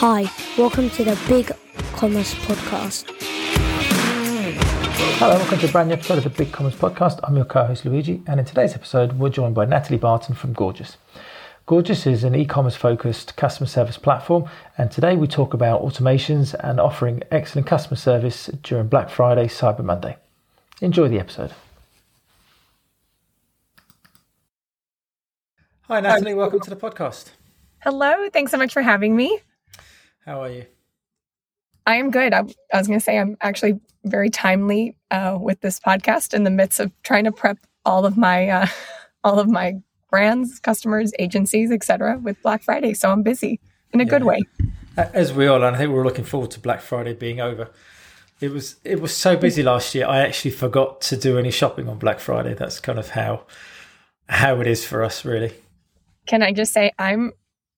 Hi, 0.00 0.30
welcome 0.56 0.90
to 0.90 1.02
the 1.02 1.18
Big 1.26 1.50
Commerce 1.90 2.32
Podcast. 2.32 3.10
Hello, 5.18 5.36
welcome 5.36 5.58
to 5.58 5.68
a 5.68 5.72
brand 5.72 5.88
new 5.88 5.94
episode 5.94 6.18
of 6.18 6.22
the 6.22 6.30
Big 6.30 6.52
Commerce 6.52 6.76
Podcast. 6.76 7.18
I'm 7.24 7.34
your 7.34 7.44
co-host 7.44 7.84
Luigi, 7.84 8.22
and 8.28 8.38
in 8.38 8.46
today's 8.46 8.76
episode, 8.76 9.14
we're 9.14 9.28
joined 9.28 9.56
by 9.56 9.64
Natalie 9.64 9.98
Barton 9.98 10.36
from 10.36 10.52
Gorgias. 10.52 10.98
Gorgias 11.66 12.06
is 12.06 12.22
an 12.22 12.36
e-commerce 12.36 12.76
focused 12.76 13.34
customer 13.34 13.66
service 13.66 13.98
platform, 13.98 14.48
and 14.78 14.92
today 14.92 15.16
we 15.16 15.26
talk 15.26 15.52
about 15.52 15.82
automations 15.82 16.54
and 16.60 16.78
offering 16.78 17.24
excellent 17.32 17.66
customer 17.66 17.96
service 17.96 18.46
during 18.62 18.86
Black 18.86 19.10
Friday, 19.10 19.48
Cyber 19.48 19.82
Monday. 19.82 20.16
Enjoy 20.80 21.08
the 21.08 21.18
episode. 21.18 21.50
Hi, 25.88 25.98
Natalie. 25.98 26.34
Welcome 26.34 26.60
to 26.60 26.70
the 26.70 26.76
podcast. 26.76 27.30
Hello. 27.80 28.28
Thanks 28.32 28.52
so 28.52 28.58
much 28.58 28.72
for 28.72 28.82
having 28.82 29.16
me. 29.16 29.40
How 30.28 30.42
are 30.42 30.50
you? 30.50 30.66
I 31.86 31.96
am 31.96 32.10
good. 32.10 32.34
I, 32.34 32.40
I 32.74 32.76
was 32.76 32.86
going 32.86 32.98
to 32.98 33.02
say 33.02 33.18
I'm 33.18 33.38
actually 33.40 33.80
very 34.04 34.28
timely 34.28 34.94
uh, 35.10 35.38
with 35.40 35.62
this 35.62 35.80
podcast 35.80 36.34
in 36.34 36.44
the 36.44 36.50
midst 36.50 36.80
of 36.80 36.92
trying 37.02 37.24
to 37.24 37.32
prep 37.32 37.56
all 37.86 38.04
of 38.04 38.18
my 38.18 38.50
uh, 38.50 38.66
all 39.24 39.38
of 39.38 39.48
my 39.48 39.80
brands, 40.10 40.60
customers, 40.60 41.12
agencies, 41.18 41.70
etc. 41.70 42.18
with 42.18 42.42
Black 42.42 42.62
Friday. 42.62 42.92
So 42.92 43.10
I'm 43.10 43.22
busy 43.22 43.58
in 43.94 44.02
a 44.02 44.04
yeah. 44.04 44.10
good 44.10 44.24
way. 44.24 44.42
As 44.98 45.32
we 45.32 45.46
all, 45.46 45.64
and 45.64 45.74
I 45.74 45.78
think 45.78 45.94
we're 45.94 46.04
looking 46.04 46.26
forward 46.26 46.50
to 46.50 46.60
Black 46.60 46.82
Friday 46.82 47.14
being 47.14 47.40
over. 47.40 47.70
It 48.38 48.52
was 48.52 48.76
it 48.84 49.00
was 49.00 49.16
so 49.16 49.34
busy 49.34 49.62
last 49.62 49.94
year. 49.94 50.06
I 50.06 50.18
actually 50.18 50.50
forgot 50.50 51.00
to 51.02 51.16
do 51.16 51.38
any 51.38 51.50
shopping 51.50 51.88
on 51.88 51.98
Black 51.98 52.20
Friday. 52.20 52.52
That's 52.52 52.80
kind 52.80 52.98
of 52.98 53.08
how 53.08 53.44
how 54.28 54.60
it 54.60 54.66
is 54.66 54.84
for 54.84 55.02
us, 55.02 55.24
really. 55.24 55.54
Can 56.26 56.42
I 56.42 56.52
just 56.52 56.74
say 56.74 56.92
I'm 56.98 57.32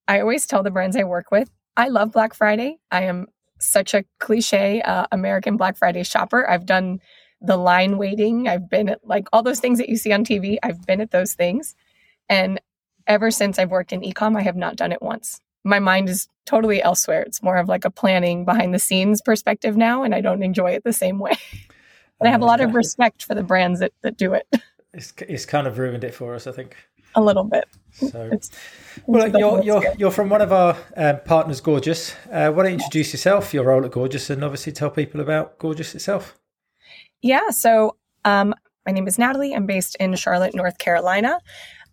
I 0.09 0.19
always 0.19 0.47
tell 0.47 0.65
the 0.65 0.73
brands 0.73 0.97
I 0.97 1.05
work 1.05 1.31
with, 1.31 1.49
I 1.81 1.89
love 1.89 2.13
Black 2.13 2.35
Friday. 2.35 2.79
I 2.91 3.05
am 3.05 3.27
such 3.59 3.95
a 3.95 4.05
cliche 4.19 4.83
uh, 4.83 5.07
American 5.13 5.57
Black 5.57 5.79
Friday 5.79 6.03
shopper. 6.03 6.49
I've 6.49 6.67
done 6.67 7.01
the 7.41 7.57
line 7.57 7.97
waiting. 7.97 8.49
I've 8.49 8.69
been 8.69 8.91
at 8.91 9.01
like 9.03 9.29
all 9.33 9.43
those 9.43 9.61
things 9.61 9.79
that 9.79 9.89
you 9.89 9.97
see 9.97 10.13
on 10.13 10.23
TV. 10.23 10.59
I've 10.63 10.85
been 10.87 11.01
at 11.01 11.11
those 11.11 11.33
things. 11.33 11.75
And 12.29 12.61
ever 13.07 13.31
since 13.31 13.59
I've 13.59 13.71
worked 13.71 13.95
in 13.95 14.03
ecom, 14.03 14.37
I 14.37 14.43
have 14.43 14.57
not 14.57 14.77
done 14.77 14.93
it 14.93 15.01
once. 15.01 15.41
My 15.65 15.79
mind 15.79 16.11
is 16.11 16.29
totally 16.45 16.83
elsewhere. 16.83 17.23
It's 17.23 17.43
more 17.43 17.57
of 17.57 17.67
like 17.67 17.87
a 17.87 17.91
planning 17.91 18.45
behind 18.45 18.75
the 18.75 18.79
scenes 18.79 19.23
perspective 19.23 19.75
now, 19.75 20.03
and 20.03 20.15
I 20.15 20.21
don't 20.21 20.43
enjoy 20.43 20.73
it 20.73 20.85
the 20.85 20.93
same 20.93 21.19
way. 21.19 21.33
but 22.19 22.29
I 22.29 22.31
have 22.31 22.43
a 22.43 22.47
lot 22.47 22.61
of 22.61 22.75
respect 22.75 23.23
for 23.23 23.35
the 23.35 23.43
brands 23.43 23.81
that, 23.81 23.93
that 24.03 24.19
do 24.19 24.35
it. 24.35 24.47
It's, 24.93 25.15
it's 25.29 25.47
kind 25.47 25.67
of 25.67 25.79
ruined 25.79 26.03
it 26.03 26.15
for 26.15 26.35
us, 26.35 26.47
I 26.49 26.53
think. 26.53 26.77
A 27.15 27.23
little 27.23 27.45
bit. 27.45 27.65
So, 27.93 28.31
well, 29.07 29.29
you're 29.29 29.63
you're 29.63 29.95
you're 29.99 30.11
from 30.11 30.29
one 30.29 30.43
of 30.43 30.53
our 30.53 30.77
um, 30.97 31.21
partners, 31.25 31.61
Gorgias. 31.61 32.15
Uh, 32.31 32.51
why 32.51 32.63
don't 32.63 32.73
you 32.73 32.79
introduce 32.79 33.13
yourself, 33.13 33.53
your 33.55 33.65
role 33.65 33.85
at 33.85 33.91
Gorgias, 33.91 34.31
and 34.31 34.45
obviously 34.45 34.73
tell 34.73 34.91
people 34.91 35.21
about 35.21 35.59
Gorgias 35.59 35.95
itself? 35.95 36.39
Yeah. 37.23 37.51
So, 37.51 37.97
um, 38.25 38.55
my 38.87 38.93
name 38.93 39.07
is 39.07 39.19
Natalie. 39.19 39.55
I'm 39.55 39.67
based 39.67 39.97
in 39.97 40.15
Charlotte, 40.15 40.55
North 40.55 40.79
Carolina. 40.79 41.39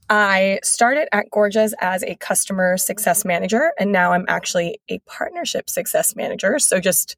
I 0.09 0.59
started 0.63 1.13
at 1.13 1.29
Gorgias 1.31 1.73
as 1.81 2.01
a 2.03 2.15
customer 2.15 2.77
success 2.77 3.25
manager, 3.25 3.73
and 3.77 3.91
now 3.91 4.13
I'm 4.13 4.25
actually 4.29 4.79
a 4.89 4.99
partnership 4.99 5.69
success 5.69 6.15
manager. 6.15 6.59
So, 6.59 6.79
just 6.79 7.17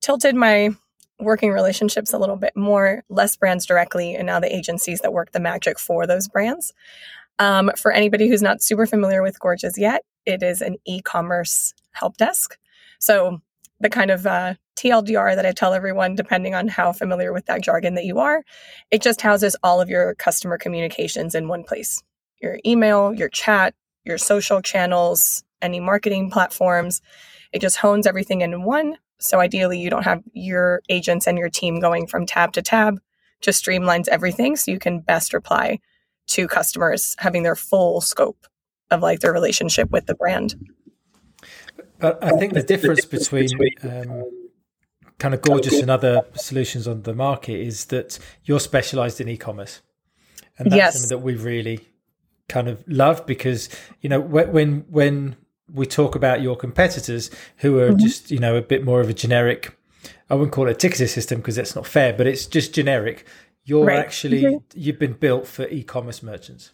tilted 0.00 0.34
my 0.34 0.70
working 1.20 1.52
relationships 1.52 2.12
a 2.12 2.18
little 2.18 2.36
bit 2.36 2.56
more, 2.56 3.04
less 3.08 3.36
brands 3.36 3.66
directly, 3.66 4.14
and 4.14 4.26
now 4.26 4.40
the 4.40 4.54
agencies 4.54 5.00
that 5.00 5.12
work 5.12 5.32
the 5.32 5.40
magic 5.40 5.78
for 5.78 6.06
those 6.06 6.28
brands. 6.28 6.72
Um, 7.40 7.70
for 7.74 7.90
anybody 7.90 8.28
who's 8.28 8.42
not 8.42 8.62
super 8.62 8.86
familiar 8.86 9.22
with 9.22 9.40
Gorgias 9.40 9.78
yet, 9.78 10.02
it 10.26 10.42
is 10.42 10.60
an 10.60 10.76
e 10.84 11.00
commerce 11.00 11.72
help 11.92 12.18
desk. 12.18 12.58
So, 13.00 13.40
the 13.80 13.88
kind 13.88 14.10
of 14.10 14.26
uh, 14.26 14.54
TLDR 14.78 15.34
that 15.34 15.46
I 15.46 15.52
tell 15.52 15.72
everyone, 15.72 16.14
depending 16.14 16.54
on 16.54 16.68
how 16.68 16.92
familiar 16.92 17.32
with 17.32 17.46
that 17.46 17.62
jargon 17.62 17.94
that 17.94 18.04
you 18.04 18.18
are, 18.18 18.42
it 18.90 19.00
just 19.00 19.22
houses 19.22 19.56
all 19.62 19.80
of 19.80 19.88
your 19.88 20.14
customer 20.16 20.58
communications 20.58 21.34
in 21.34 21.48
one 21.48 21.64
place 21.64 22.02
your 22.42 22.58
email, 22.64 23.14
your 23.14 23.30
chat, 23.30 23.74
your 24.04 24.18
social 24.18 24.60
channels, 24.60 25.42
any 25.62 25.80
marketing 25.80 26.30
platforms. 26.30 27.00
It 27.52 27.60
just 27.62 27.78
hones 27.78 28.06
everything 28.06 28.42
in 28.42 28.64
one. 28.64 28.98
So, 29.18 29.40
ideally, 29.40 29.80
you 29.80 29.88
don't 29.88 30.04
have 30.04 30.22
your 30.34 30.82
agents 30.90 31.26
and 31.26 31.38
your 31.38 31.48
team 31.48 31.80
going 31.80 32.06
from 32.06 32.26
tab 32.26 32.52
to 32.52 32.60
tab, 32.60 33.00
just 33.40 33.64
streamlines 33.64 34.08
everything 34.08 34.56
so 34.56 34.70
you 34.70 34.78
can 34.78 35.00
best 35.00 35.32
reply 35.32 35.78
to 36.30 36.48
customers 36.48 37.14
having 37.18 37.42
their 37.42 37.56
full 37.56 38.00
scope 38.00 38.46
of 38.90 39.02
like 39.02 39.20
their 39.20 39.32
relationship 39.32 39.90
with 39.90 40.06
the 40.06 40.14
brand. 40.14 40.54
But 41.98 42.22
I 42.22 42.30
think 42.38 42.54
the 42.54 42.62
difference 42.62 43.04
between 43.04 43.48
um, 43.82 44.24
kind 45.18 45.34
of 45.34 45.42
Gorgias 45.42 45.80
and 45.80 45.90
other 45.90 46.22
solutions 46.34 46.88
on 46.88 47.02
the 47.02 47.14
market 47.14 47.60
is 47.60 47.86
that 47.86 48.18
you're 48.44 48.60
specialized 48.60 49.20
in 49.20 49.28
e-commerce, 49.28 49.82
and 50.58 50.70
that's 50.70 50.76
yes. 50.76 50.94
something 50.94 51.16
that 51.16 51.24
we 51.24 51.34
really 51.34 51.86
kind 52.48 52.68
of 52.68 52.82
love 52.88 53.24
because 53.26 53.68
you 54.00 54.08
know 54.08 54.18
when 54.18 54.84
when 54.88 55.36
we 55.72 55.86
talk 55.86 56.16
about 56.16 56.42
your 56.42 56.56
competitors 56.56 57.30
who 57.58 57.78
are 57.78 57.90
mm-hmm. 57.90 57.98
just 57.98 58.30
you 58.30 58.38
know 58.38 58.56
a 58.56 58.62
bit 58.62 58.84
more 58.84 59.00
of 59.00 59.08
a 59.08 59.14
generic 59.14 59.76
I 60.28 60.34
wouldn't 60.34 60.52
call 60.52 60.68
it 60.68 60.72
a 60.72 60.74
ticketing 60.74 61.08
system 61.08 61.38
because 61.38 61.56
that's 61.56 61.74
not 61.74 61.86
fair, 61.86 62.12
but 62.12 62.26
it's 62.26 62.46
just 62.46 62.72
generic. 62.72 63.26
You're 63.70 63.84
right. 63.84 64.00
actually 64.00 64.42
mm-hmm. 64.42 64.64
you've 64.74 64.98
been 64.98 65.12
built 65.12 65.46
for 65.46 65.64
e-commerce 65.68 66.24
merchants. 66.24 66.72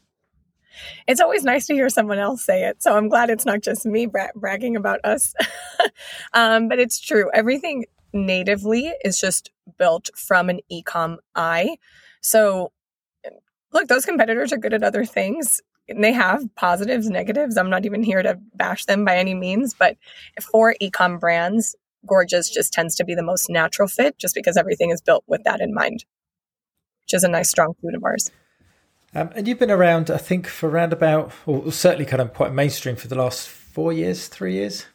It's 1.07 1.21
always 1.21 1.45
nice 1.45 1.67
to 1.67 1.75
hear 1.75 1.91
someone 1.91 2.19
else 2.19 2.43
say 2.43 2.65
it. 2.65 2.83
So 2.83 2.97
I'm 2.97 3.11
glad 3.11 3.29
it's 3.29 3.45
not 3.45 3.61
just 3.61 3.84
me 3.84 4.07
bra- 4.07 4.31
bragging 4.34 4.77
about 4.77 5.01
us. 5.05 5.34
um, 6.33 6.69
but 6.69 6.79
it's 6.79 6.99
true. 6.99 7.31
Everything 7.34 7.84
natively 8.15 8.95
is 9.05 9.21
just 9.21 9.51
built 9.77 10.09
from 10.17 10.49
an 10.49 10.61
ecom 10.73 11.19
eye. 11.34 11.77
So 12.23 12.73
look, 13.75 13.89
those 13.89 14.07
competitors 14.07 14.51
are 14.51 14.57
good 14.57 14.73
at 14.73 14.83
other 14.83 15.05
things. 15.05 15.61
And 15.91 16.03
they 16.03 16.13
have 16.13 16.49
positives, 16.55 17.11
negatives. 17.11 17.59
I'm 17.59 17.69
not 17.69 17.84
even 17.84 18.03
here 18.03 18.23
to 18.23 18.39
bash 18.55 18.87
them 18.87 19.05
by 19.05 19.19
any 19.19 19.34
means, 19.34 19.75
but 19.75 19.99
for 20.51 20.75
ecom 20.81 21.21
brands, 21.21 21.77
Gorgias 22.07 22.49
just 22.49 22.73
tends 22.73 22.95
to 22.95 23.05
be 23.05 23.15
the 23.15 23.23
most 23.23 23.51
natural 23.51 23.87
fit 23.87 24.19
just 24.19 24.34
because 24.34 24.57
everything 24.57 24.89
is 24.89 25.03
built 25.03 25.25
with 25.27 25.45
that 25.45 25.61
in 25.61 25.75
mind 25.75 26.07
which 27.06 27.15
is 27.15 27.22
a 27.22 27.28
nice 27.28 27.49
strong 27.49 27.75
food 27.81 27.94
of 27.94 28.03
ours. 28.03 28.31
Um, 29.15 29.31
and 29.37 29.47
you've 29.47 29.61
been 29.61 29.71
around, 29.71 30.11
I 30.11 30.19
think, 30.19 30.49
for 30.49 30.69
around 30.69 30.93
about, 30.93 31.33
or 31.47 31.71
certainly 31.71 32.05
kind 32.05 32.21
of 32.21 32.34
quite 32.34 32.53
mainstream 32.53 32.97
for 32.97 33.06
the 33.06 33.15
last 33.15 33.49
four 33.49 33.93
years, 33.93 34.27
three 34.27 34.55
years. 34.55 34.87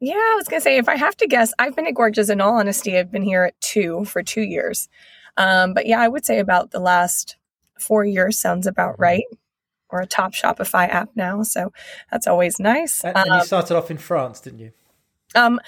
Yeah, 0.00 0.14
I 0.14 0.34
was 0.36 0.48
going 0.48 0.60
to 0.60 0.64
say, 0.64 0.78
if 0.78 0.88
I 0.88 0.96
have 0.96 1.16
to 1.18 1.26
guess, 1.26 1.52
I've 1.58 1.76
been 1.76 1.86
at 1.86 1.94
Gorgias 1.94 2.30
in 2.30 2.40
all 2.40 2.54
honesty. 2.54 2.98
I've 2.98 3.12
been 3.12 3.22
here 3.22 3.44
at 3.44 3.60
two 3.60 4.06
for 4.06 4.22
two 4.22 4.40
years. 4.40 4.88
Um, 5.36 5.74
but 5.74 5.86
yeah, 5.86 6.00
I 6.00 6.08
would 6.08 6.24
say 6.24 6.38
about 6.38 6.70
the 6.70 6.80
last 6.80 7.36
four 7.78 8.04
years 8.04 8.38
sounds 8.38 8.66
about 8.66 8.94
mm-hmm. 8.94 9.02
right. 9.02 9.24
Or 9.90 10.00
a 10.00 10.06
top 10.06 10.32
Shopify 10.32 10.88
app 10.88 11.10
now. 11.14 11.42
So 11.42 11.70
that's 12.10 12.26
always 12.26 12.58
nice. 12.58 13.04
And, 13.04 13.14
and 13.14 13.30
um, 13.30 13.38
you 13.40 13.44
started 13.44 13.76
off 13.76 13.90
in 13.90 13.98
France, 13.98 14.40
didn't 14.40 14.60
you? 14.60 14.72
Um, 15.34 15.60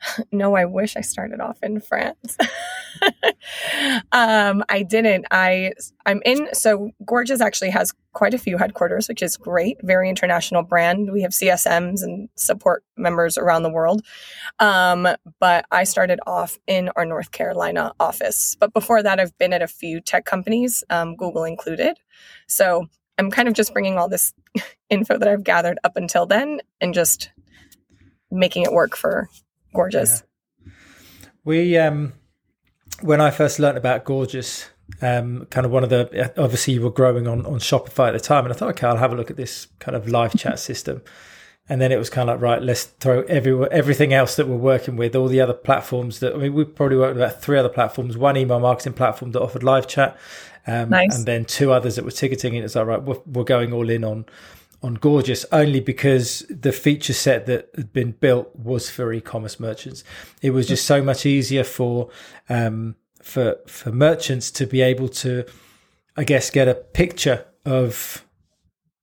no, 0.32 0.54
I 0.54 0.64
wish 0.64 0.96
I 0.96 1.00
started 1.00 1.40
off 1.40 1.58
in 1.62 1.80
France. 1.80 2.36
um, 4.12 4.64
I 4.68 4.82
didn't. 4.82 5.26
I 5.30 5.72
I'm 6.06 6.20
in. 6.24 6.48
So 6.54 6.90
Gorgias 7.04 7.40
actually 7.40 7.70
has 7.70 7.92
quite 8.12 8.34
a 8.34 8.38
few 8.38 8.58
headquarters, 8.58 9.08
which 9.08 9.22
is 9.22 9.36
great. 9.36 9.78
Very 9.82 10.08
international 10.08 10.62
brand. 10.62 11.12
We 11.12 11.22
have 11.22 11.30
CSMs 11.30 12.02
and 12.02 12.28
support 12.34 12.84
members 12.96 13.38
around 13.38 13.62
the 13.62 13.70
world. 13.70 14.02
Um, 14.58 15.06
but 15.38 15.64
I 15.70 15.84
started 15.84 16.20
off 16.26 16.58
in 16.66 16.90
our 16.96 17.04
North 17.04 17.30
Carolina 17.30 17.92
office. 18.00 18.56
But 18.58 18.72
before 18.72 19.02
that, 19.02 19.20
I've 19.20 19.36
been 19.38 19.52
at 19.52 19.62
a 19.62 19.68
few 19.68 20.00
tech 20.00 20.24
companies, 20.24 20.82
um, 20.90 21.14
Google 21.16 21.44
included. 21.44 21.98
So 22.48 22.86
I'm 23.18 23.30
kind 23.30 23.48
of 23.48 23.54
just 23.54 23.72
bringing 23.72 23.98
all 23.98 24.08
this 24.08 24.32
info 24.90 25.18
that 25.18 25.28
I've 25.28 25.44
gathered 25.44 25.78
up 25.84 25.96
until 25.96 26.26
then 26.26 26.60
and 26.80 26.94
just 26.94 27.30
making 28.30 28.62
it 28.62 28.72
work 28.72 28.96
for 28.96 29.28
Gorgias. 29.74 30.22
Yeah. 30.64 30.72
We 31.44 31.78
um 31.78 32.12
when 33.02 33.20
I 33.20 33.30
first 33.30 33.58
learned 33.58 33.78
about 33.78 34.04
Gorgias, 34.04 34.68
um, 35.00 35.46
kind 35.50 35.64
of 35.64 35.72
one 35.72 35.84
of 35.84 35.90
the 35.90 36.32
obviously 36.36 36.74
you 36.74 36.82
were 36.82 36.90
growing 36.90 37.26
on 37.26 37.46
on 37.46 37.58
Shopify 37.58 38.08
at 38.08 38.12
the 38.12 38.20
time, 38.20 38.44
and 38.44 38.52
I 38.52 38.56
thought, 38.56 38.70
okay, 38.70 38.86
I'll 38.86 38.96
have 38.96 39.12
a 39.12 39.16
look 39.16 39.30
at 39.30 39.36
this 39.36 39.68
kind 39.78 39.96
of 39.96 40.08
live 40.08 40.36
chat 40.36 40.58
system. 40.58 41.02
And 41.68 41.80
then 41.80 41.92
it 41.92 41.98
was 41.98 42.10
kind 42.10 42.28
of 42.28 42.34
like, 42.34 42.42
right, 42.42 42.62
let's 42.62 42.82
throw 42.82 43.22
every, 43.28 43.54
everything 43.70 44.12
else 44.12 44.34
that 44.34 44.48
we're 44.48 44.56
working 44.56 44.96
with, 44.96 45.14
all 45.14 45.28
the 45.28 45.40
other 45.40 45.52
platforms 45.52 46.18
that, 46.18 46.34
I 46.34 46.36
mean, 46.36 46.52
we 46.52 46.64
probably 46.64 46.96
worked 46.96 47.14
with 47.14 47.22
about 47.22 47.40
three 47.40 47.56
other 47.58 47.68
platforms, 47.68 48.18
one 48.18 48.36
email 48.36 48.58
marketing 48.58 48.94
platform 48.94 49.30
that 49.30 49.40
offered 49.40 49.62
live 49.62 49.86
chat, 49.86 50.18
um, 50.66 50.90
nice. 50.90 51.14
and 51.14 51.26
then 51.26 51.44
two 51.44 51.70
others 51.70 51.94
that 51.94 52.04
were 52.04 52.10
ticketing. 52.10 52.56
And 52.56 52.64
it's 52.64 52.74
like, 52.74 52.86
right, 52.86 53.00
we're, 53.00 53.20
we're 53.24 53.44
going 53.44 53.72
all 53.72 53.88
in 53.88 54.02
on, 54.02 54.26
on 54.82 54.94
Gorgias 54.94 55.44
only 55.52 55.80
because 55.80 56.40
the 56.48 56.72
feature 56.72 57.12
set 57.12 57.46
that 57.46 57.68
had 57.76 57.92
been 57.92 58.12
built 58.12 58.54
was 58.56 58.88
for 58.88 59.12
e-commerce 59.12 59.60
merchants. 59.60 60.02
It 60.40 60.50
was 60.50 60.66
just 60.66 60.86
so 60.86 61.02
much 61.02 61.26
easier 61.26 61.64
for 61.64 62.08
um, 62.48 62.96
for 63.22 63.56
for 63.66 63.92
merchants 63.92 64.50
to 64.52 64.66
be 64.66 64.80
able 64.80 65.08
to, 65.08 65.44
I 66.16 66.24
guess, 66.24 66.50
get 66.50 66.68
a 66.68 66.74
picture 66.74 67.46
of 67.64 68.24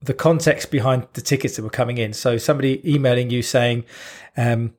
the 0.02 0.14
context 0.14 0.72
behind 0.72 1.08
the 1.14 1.22
tickets 1.22 1.56
that 1.56 1.64
were 1.64 1.70
coming 1.70 1.98
in. 1.98 2.14
So 2.14 2.38
somebody 2.38 2.82
emailing 2.90 3.30
you 3.30 3.42
saying, 3.42 3.86
um, 4.36 4.74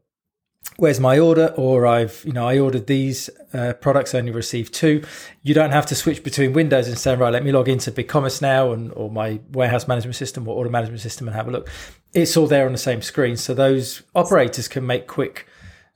where's 0.77 1.01
my 1.01 1.19
order? 1.19 1.55
Or 1.57 1.87
i've 1.87 2.23
you 2.25 2.33
know 2.33 2.47
i 2.47 2.59
ordered 2.59 2.87
these 2.87 3.31
uh, 3.53 3.75
products 3.75 4.15
only 4.15 4.33
received 4.33 4.75
two. 4.75 5.03
You 5.43 5.55
don't 5.55 5.71
have 5.71 5.87
to 5.87 5.95
switch 5.95 6.23
between 6.23 6.53
windows 6.53 6.89
and 6.89 6.99
say 6.99 7.15
right 7.17 7.33
let 7.33 7.45
me 7.45 7.53
log 7.53 7.69
into 7.69 7.91
BigCommerce 7.91 8.43
now 8.43 8.73
and 8.73 8.93
or 8.93 9.11
my 9.11 9.41
warehouse 9.53 9.89
management 9.89 10.17
system 10.17 10.47
or 10.49 10.57
order 10.57 10.71
management 10.71 11.01
system 11.01 11.29
and 11.29 11.37
have 11.37 11.49
a 11.49 11.51
look. 11.51 11.69
It's 12.13 12.37
all 12.37 12.47
there 12.47 12.67
on 12.67 12.73
the 12.73 12.79
same 12.79 13.03
screen. 13.03 13.37
So 13.37 13.55
those 13.55 14.03
operators 14.15 14.69
can 14.69 14.87
make 14.87 15.07
quick 15.07 15.47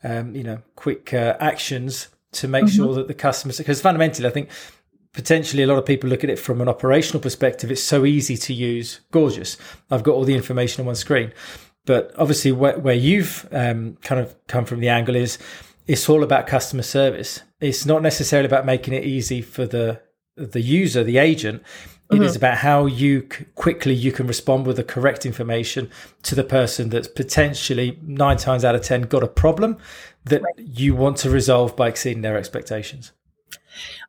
um, 0.04 0.34
you 0.34 0.42
know 0.42 0.62
quick 0.74 1.14
uh, 1.14 1.36
actions 1.38 2.08
to 2.32 2.48
make 2.48 2.64
mm-hmm. 2.64 2.76
sure 2.76 2.94
that 2.94 3.08
the 3.08 3.14
customers 3.14 3.58
because 3.58 3.80
fundamentally 3.82 4.26
i 4.26 4.30
think 4.30 4.48
potentially 5.12 5.62
a 5.62 5.66
lot 5.66 5.78
of 5.78 5.84
people 5.84 6.08
look 6.08 6.24
at 6.24 6.30
it 6.30 6.38
from 6.38 6.60
an 6.60 6.69
operational 6.69 7.20
perspective. 7.20 7.70
It's 7.70 7.82
so 7.82 8.04
easy 8.04 8.36
to 8.36 8.54
use. 8.54 9.00
Gorgias. 9.10 9.58
I've 9.90 10.02
got 10.02 10.14
all 10.14 10.24
the 10.24 10.34
information 10.34 10.80
on 10.80 10.86
one 10.86 10.94
screen 10.94 11.32
but 11.84 12.12
obviously, 12.17 12.52
where, 12.52 12.79
where 12.79 12.94
you've 12.94 13.49
um, 13.52 13.96
kind 14.02 14.20
of 14.20 14.34
come 14.46 14.64
from 14.64 14.81
the 14.81 14.88
angle 14.88 15.17
is 15.17 15.38
it's 15.87 16.08
all 16.08 16.23
about 16.23 16.46
customer 16.46 16.82
service. 16.82 17.43
It's 17.61 17.84
not 17.84 18.02
necessarily 18.02 18.46
about 18.46 18.67
making 18.67 18.94
it 18.94 19.05
easy 19.05 19.43
for 19.43 19.67
the 19.67 20.00
the 20.37 20.61
user, 20.61 21.05
the 21.05 21.19
agent. 21.19 21.62
It 22.11 22.17
mm-hmm. 22.17 22.25
is 22.25 22.37
about 22.37 22.58
how 22.58 22.87
you 22.87 23.26
c- 23.31 23.46
quickly 23.55 23.94
you 23.94 24.12
can 24.12 24.26
respond 24.26 24.67
with 24.67 24.76
the 24.76 24.84
correct 24.84 25.26
information 25.26 25.90
to 26.25 26.34
the 26.34 26.44
person 26.44 26.90
that's 26.90 27.08
potentially 27.08 27.99
nine 28.02 28.37
times 28.37 28.64
out 28.64 28.75
of 28.75 28.82
ten 28.82 29.02
got 29.02 29.23
a 29.23 29.29
problem 29.29 29.79
that 30.25 30.43
right. 30.43 30.55
you 30.58 30.94
want 30.94 31.17
to 31.19 31.31
resolve 31.31 31.76
by 31.76 31.88
exceeding 31.88 32.23
their 32.23 32.37
expectations. 32.37 33.12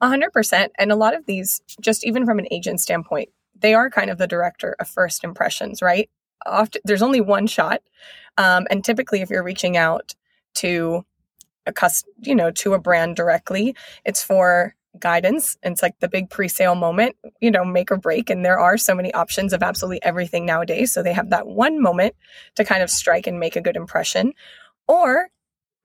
A 0.01 0.07
hundred 0.07 0.31
percent. 0.31 0.71
And 0.77 0.91
a 0.91 0.95
lot 0.95 1.15
of 1.15 1.25
these, 1.25 1.61
just 1.81 2.05
even 2.05 2.25
from 2.25 2.39
an 2.39 2.47
agent 2.51 2.81
standpoint, 2.81 3.29
they 3.57 3.73
are 3.73 3.89
kind 3.89 4.09
of 4.09 4.17
the 4.17 4.27
director 4.27 4.75
of 4.79 4.87
first 4.87 5.23
impressions, 5.23 5.81
right? 5.81 6.09
Often 6.45 6.81
there's 6.85 7.01
only 7.01 7.21
one 7.21 7.47
shot 7.47 7.81
um, 8.37 8.67
and 8.69 8.83
typically 8.83 9.21
if 9.21 9.29
you're 9.29 9.43
reaching 9.43 9.77
out 9.77 10.13
to 10.55 11.05
a 11.65 11.73
cust- 11.73 12.07
you 12.21 12.35
know 12.35 12.51
to 12.51 12.73
a 12.73 12.79
brand 12.79 13.15
directly 13.15 13.75
it's 14.05 14.23
for 14.23 14.75
guidance. 14.99 15.57
It's 15.63 15.81
like 15.81 15.99
the 15.99 16.07
big 16.07 16.29
pre-sale 16.29 16.75
moment 16.75 17.15
you 17.41 17.51
know 17.51 17.65
make 17.65 17.91
or 17.91 17.97
break 17.97 18.29
and 18.29 18.45
there 18.45 18.59
are 18.59 18.77
so 18.77 18.93
many 18.93 19.13
options 19.13 19.53
of 19.53 19.63
absolutely 19.63 20.03
everything 20.03 20.45
nowadays 20.45 20.93
so 20.93 21.01
they 21.01 21.13
have 21.13 21.29
that 21.31 21.47
one 21.47 21.81
moment 21.81 22.15
to 22.55 22.63
kind 22.63 22.83
of 22.83 22.89
strike 22.89 23.27
and 23.27 23.39
make 23.39 23.55
a 23.55 23.61
good 23.61 23.75
impression 23.75 24.33
or 24.87 25.29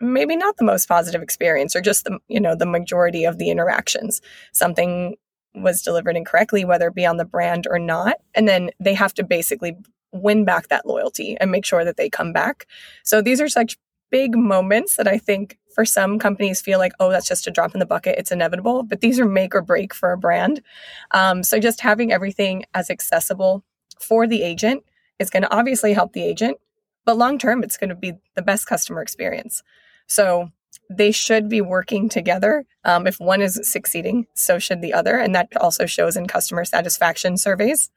maybe 0.00 0.36
not 0.36 0.56
the 0.56 0.64
most 0.64 0.88
positive 0.88 1.22
experience 1.22 1.74
or 1.74 1.80
just 1.80 2.04
the 2.04 2.18
you 2.28 2.40
know 2.40 2.54
the 2.54 2.66
majority 2.66 3.24
of 3.24 3.38
the 3.38 3.50
interactions. 3.50 4.20
Something 4.52 5.16
was 5.54 5.82
delivered 5.82 6.16
incorrectly 6.16 6.64
whether 6.64 6.88
it 6.88 6.94
be 6.94 7.06
on 7.06 7.16
the 7.16 7.24
brand 7.24 7.66
or 7.68 7.78
not 7.78 8.16
and 8.34 8.46
then 8.46 8.70
they 8.78 8.94
have 8.94 9.14
to 9.14 9.24
basically 9.24 9.74
win 10.12 10.44
back 10.44 10.68
that 10.68 10.86
loyalty 10.86 11.36
and 11.40 11.50
make 11.50 11.64
sure 11.64 11.84
that 11.84 11.96
they 11.96 12.08
come 12.08 12.32
back. 12.32 12.66
So 13.04 13.20
these 13.20 13.40
are 13.40 13.48
such 13.48 13.76
big 14.10 14.36
moments 14.36 14.96
that 14.96 15.08
I 15.08 15.18
think 15.18 15.58
for 15.74 15.84
some 15.84 16.18
companies 16.18 16.60
feel 16.60 16.78
like, 16.78 16.92
oh, 16.98 17.10
that's 17.10 17.28
just 17.28 17.46
a 17.46 17.50
drop 17.50 17.74
in 17.74 17.78
the 17.78 17.86
bucket. 17.86 18.18
It's 18.18 18.32
inevitable. 18.32 18.82
But 18.82 19.00
these 19.00 19.20
are 19.20 19.26
make 19.26 19.54
or 19.54 19.62
break 19.62 19.94
for 19.94 20.12
a 20.12 20.18
brand. 20.18 20.62
Um, 21.10 21.42
so 21.42 21.60
just 21.60 21.80
having 21.80 22.12
everything 22.12 22.64
as 22.74 22.90
accessible 22.90 23.64
for 24.00 24.26
the 24.26 24.42
agent 24.42 24.84
is 25.18 25.30
going 25.30 25.42
to 25.42 25.54
obviously 25.54 25.92
help 25.92 26.12
the 26.12 26.24
agent. 26.24 26.58
But 27.04 27.18
long 27.18 27.38
term, 27.38 27.62
it's 27.62 27.76
going 27.76 27.90
to 27.90 27.96
be 27.96 28.14
the 28.34 28.42
best 28.42 28.66
customer 28.66 29.02
experience. 29.02 29.62
So 30.06 30.50
they 30.90 31.12
should 31.12 31.48
be 31.48 31.60
working 31.60 32.08
together. 32.08 32.64
Um, 32.84 33.06
if 33.06 33.20
one 33.20 33.40
is 33.42 33.60
succeeding, 33.62 34.26
so 34.34 34.58
should 34.58 34.80
the 34.80 34.94
other. 34.94 35.18
And 35.18 35.34
that 35.34 35.48
also 35.58 35.86
shows 35.86 36.16
in 36.16 36.26
customer 36.26 36.64
satisfaction 36.64 37.36
surveys. 37.36 37.90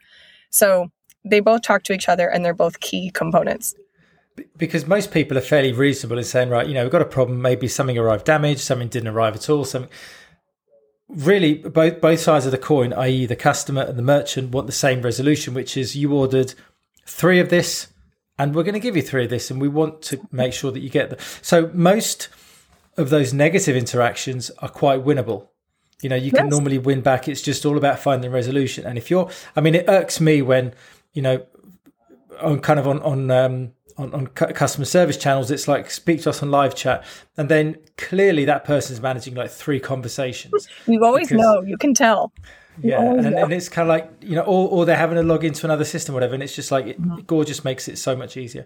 So 0.49 0.91
they 1.23 1.39
both 1.39 1.61
talk 1.61 1.83
to 1.83 1.93
each 1.93 2.09
other 2.09 2.27
and 2.27 2.43
they're 2.43 2.53
both 2.53 2.79
key 2.79 3.11
components. 3.11 3.75
Because 4.57 4.87
most 4.87 5.11
people 5.11 5.37
are 5.37 5.41
fairly 5.41 5.73
reasonable 5.73 6.17
in 6.17 6.23
saying 6.23 6.49
right 6.49 6.67
you 6.67 6.73
know 6.73 6.83
we've 6.83 6.91
got 6.91 7.01
a 7.01 7.05
problem. 7.05 7.41
Maybe 7.41 7.67
something 7.67 7.97
arrived 7.97 8.25
damaged 8.25 8.61
something 8.61 8.87
didn't 8.87 9.09
arrive 9.09 9.35
at 9.35 9.49
all 9.49 9.65
something 9.65 9.91
really 11.09 11.55
both 11.55 11.99
both 11.99 12.21
sides 12.21 12.45
of 12.45 12.53
the 12.53 12.57
coin 12.57 12.93
i.e 12.93 13.25
the 13.25 13.35
customer 13.35 13.81
and 13.81 13.97
the 13.99 14.03
merchant 14.03 14.51
want 14.51 14.65
the 14.65 14.71
same 14.71 15.01
resolution 15.01 15.53
which 15.53 15.75
is 15.75 15.93
you 15.93 16.13
ordered 16.13 16.53
three 17.05 17.37
of 17.37 17.49
this 17.49 17.87
and 18.39 18.55
we're 18.55 18.63
going 18.63 18.73
to 18.73 18.79
give 18.79 18.95
you 18.95 19.01
three 19.01 19.25
of 19.25 19.29
this 19.29 19.51
and 19.51 19.59
we 19.59 19.67
want 19.67 20.01
to 20.01 20.25
make 20.31 20.53
sure 20.53 20.71
that 20.71 20.79
you 20.79 20.89
get 20.89 21.09
them 21.09 21.19
so 21.41 21.69
most 21.73 22.29
of 22.97 23.09
those 23.09 23.33
negative 23.33 23.75
interactions 23.75 24.51
are 24.59 24.69
quite 24.69 25.03
winnable. 25.03 25.47
You 26.01 26.09
know 26.09 26.15
you 26.15 26.31
can 26.31 26.45
yes. 26.45 26.51
normally 26.51 26.77
win 26.77 27.01
back. 27.01 27.27
It's 27.27 27.41
just 27.41 27.65
all 27.65 27.77
about 27.77 27.99
finding 27.99 28.31
resolution. 28.31 28.85
And 28.85 28.97
if 28.97 29.11
you're 29.11 29.29
i 29.55 29.61
mean 29.61 29.75
it 29.75 29.85
irks 29.87 30.19
me 30.19 30.41
when 30.41 30.73
you 31.13 31.21
know, 31.21 31.45
on 32.41 32.59
kind 32.59 32.79
of 32.79 32.87
on 32.87 33.01
on 33.01 33.31
um, 33.31 33.73
on, 33.97 34.13
on 34.13 34.27
customer 34.27 34.85
service 34.85 35.17
channels, 35.17 35.51
it's 35.51 35.67
like 35.67 35.89
speak 35.89 36.21
to 36.23 36.29
us 36.29 36.41
on 36.41 36.51
live 36.51 36.75
chat, 36.75 37.03
and 37.37 37.49
then 37.49 37.77
clearly 37.97 38.45
that 38.45 38.63
person's 38.63 39.01
managing 39.01 39.35
like 39.35 39.51
three 39.51 39.79
conversations. 39.79 40.67
You 40.87 41.03
always 41.05 41.29
because, 41.29 41.41
know, 41.41 41.61
you 41.61 41.77
can 41.77 41.93
tell. 41.93 42.33
You 42.81 42.91
yeah, 42.91 43.01
and, 43.01 43.35
and, 43.35 43.53
it's 43.53 43.67
kind 43.67 43.87
of 43.87 43.89
like 43.89 44.11
you 44.21 44.35
know, 44.35 44.43
or, 44.43 44.69
or 44.69 44.85
they're 44.85 44.95
having 44.95 45.17
to 45.17 45.23
log 45.23 45.43
into 45.43 45.65
another 45.65 45.83
system, 45.83 46.13
whatever, 46.13 46.33
and 46.33 46.41
it's 46.41 46.55
just 46.55 46.71
like 46.71 46.87
it, 46.87 47.01
mm-hmm. 47.01 47.21
Gorgias 47.21 47.63
makes 47.65 47.87
it 47.87 47.97
so 47.97 48.15
much 48.15 48.37
easier. 48.37 48.65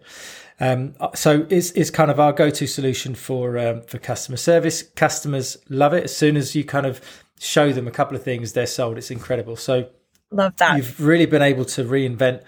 Um, 0.60 0.96
so 1.16 1.46
it's, 1.50 1.72
it's 1.72 1.90
kind 1.90 2.12
of 2.12 2.20
our 2.20 2.32
go-to 2.32 2.68
solution 2.68 3.16
for 3.16 3.58
um, 3.58 3.82
for 3.82 3.98
customer 3.98 4.38
service. 4.38 4.84
Customers 4.84 5.58
love 5.70 5.94
it. 5.94 6.06
As 6.06 6.16
soon 6.16 6.38
as 6.38 6.56
you 6.56 6.64
kind 6.64 6.86
of 6.86 7.02
show 7.40 7.74
them 7.74 7.88
a 7.88 7.92
couple 7.92 8.16
of 8.16 8.24
things, 8.24 8.54
they're 8.54 8.68
sold. 8.68 8.98
It's 8.98 9.12
incredible. 9.12 9.56
So 9.56 9.90
Love 10.36 10.58
that. 10.58 10.76
You've 10.76 11.00
really 11.00 11.26
been 11.26 11.42
able 11.42 11.64
to 11.66 11.84
reinvent 11.86 12.44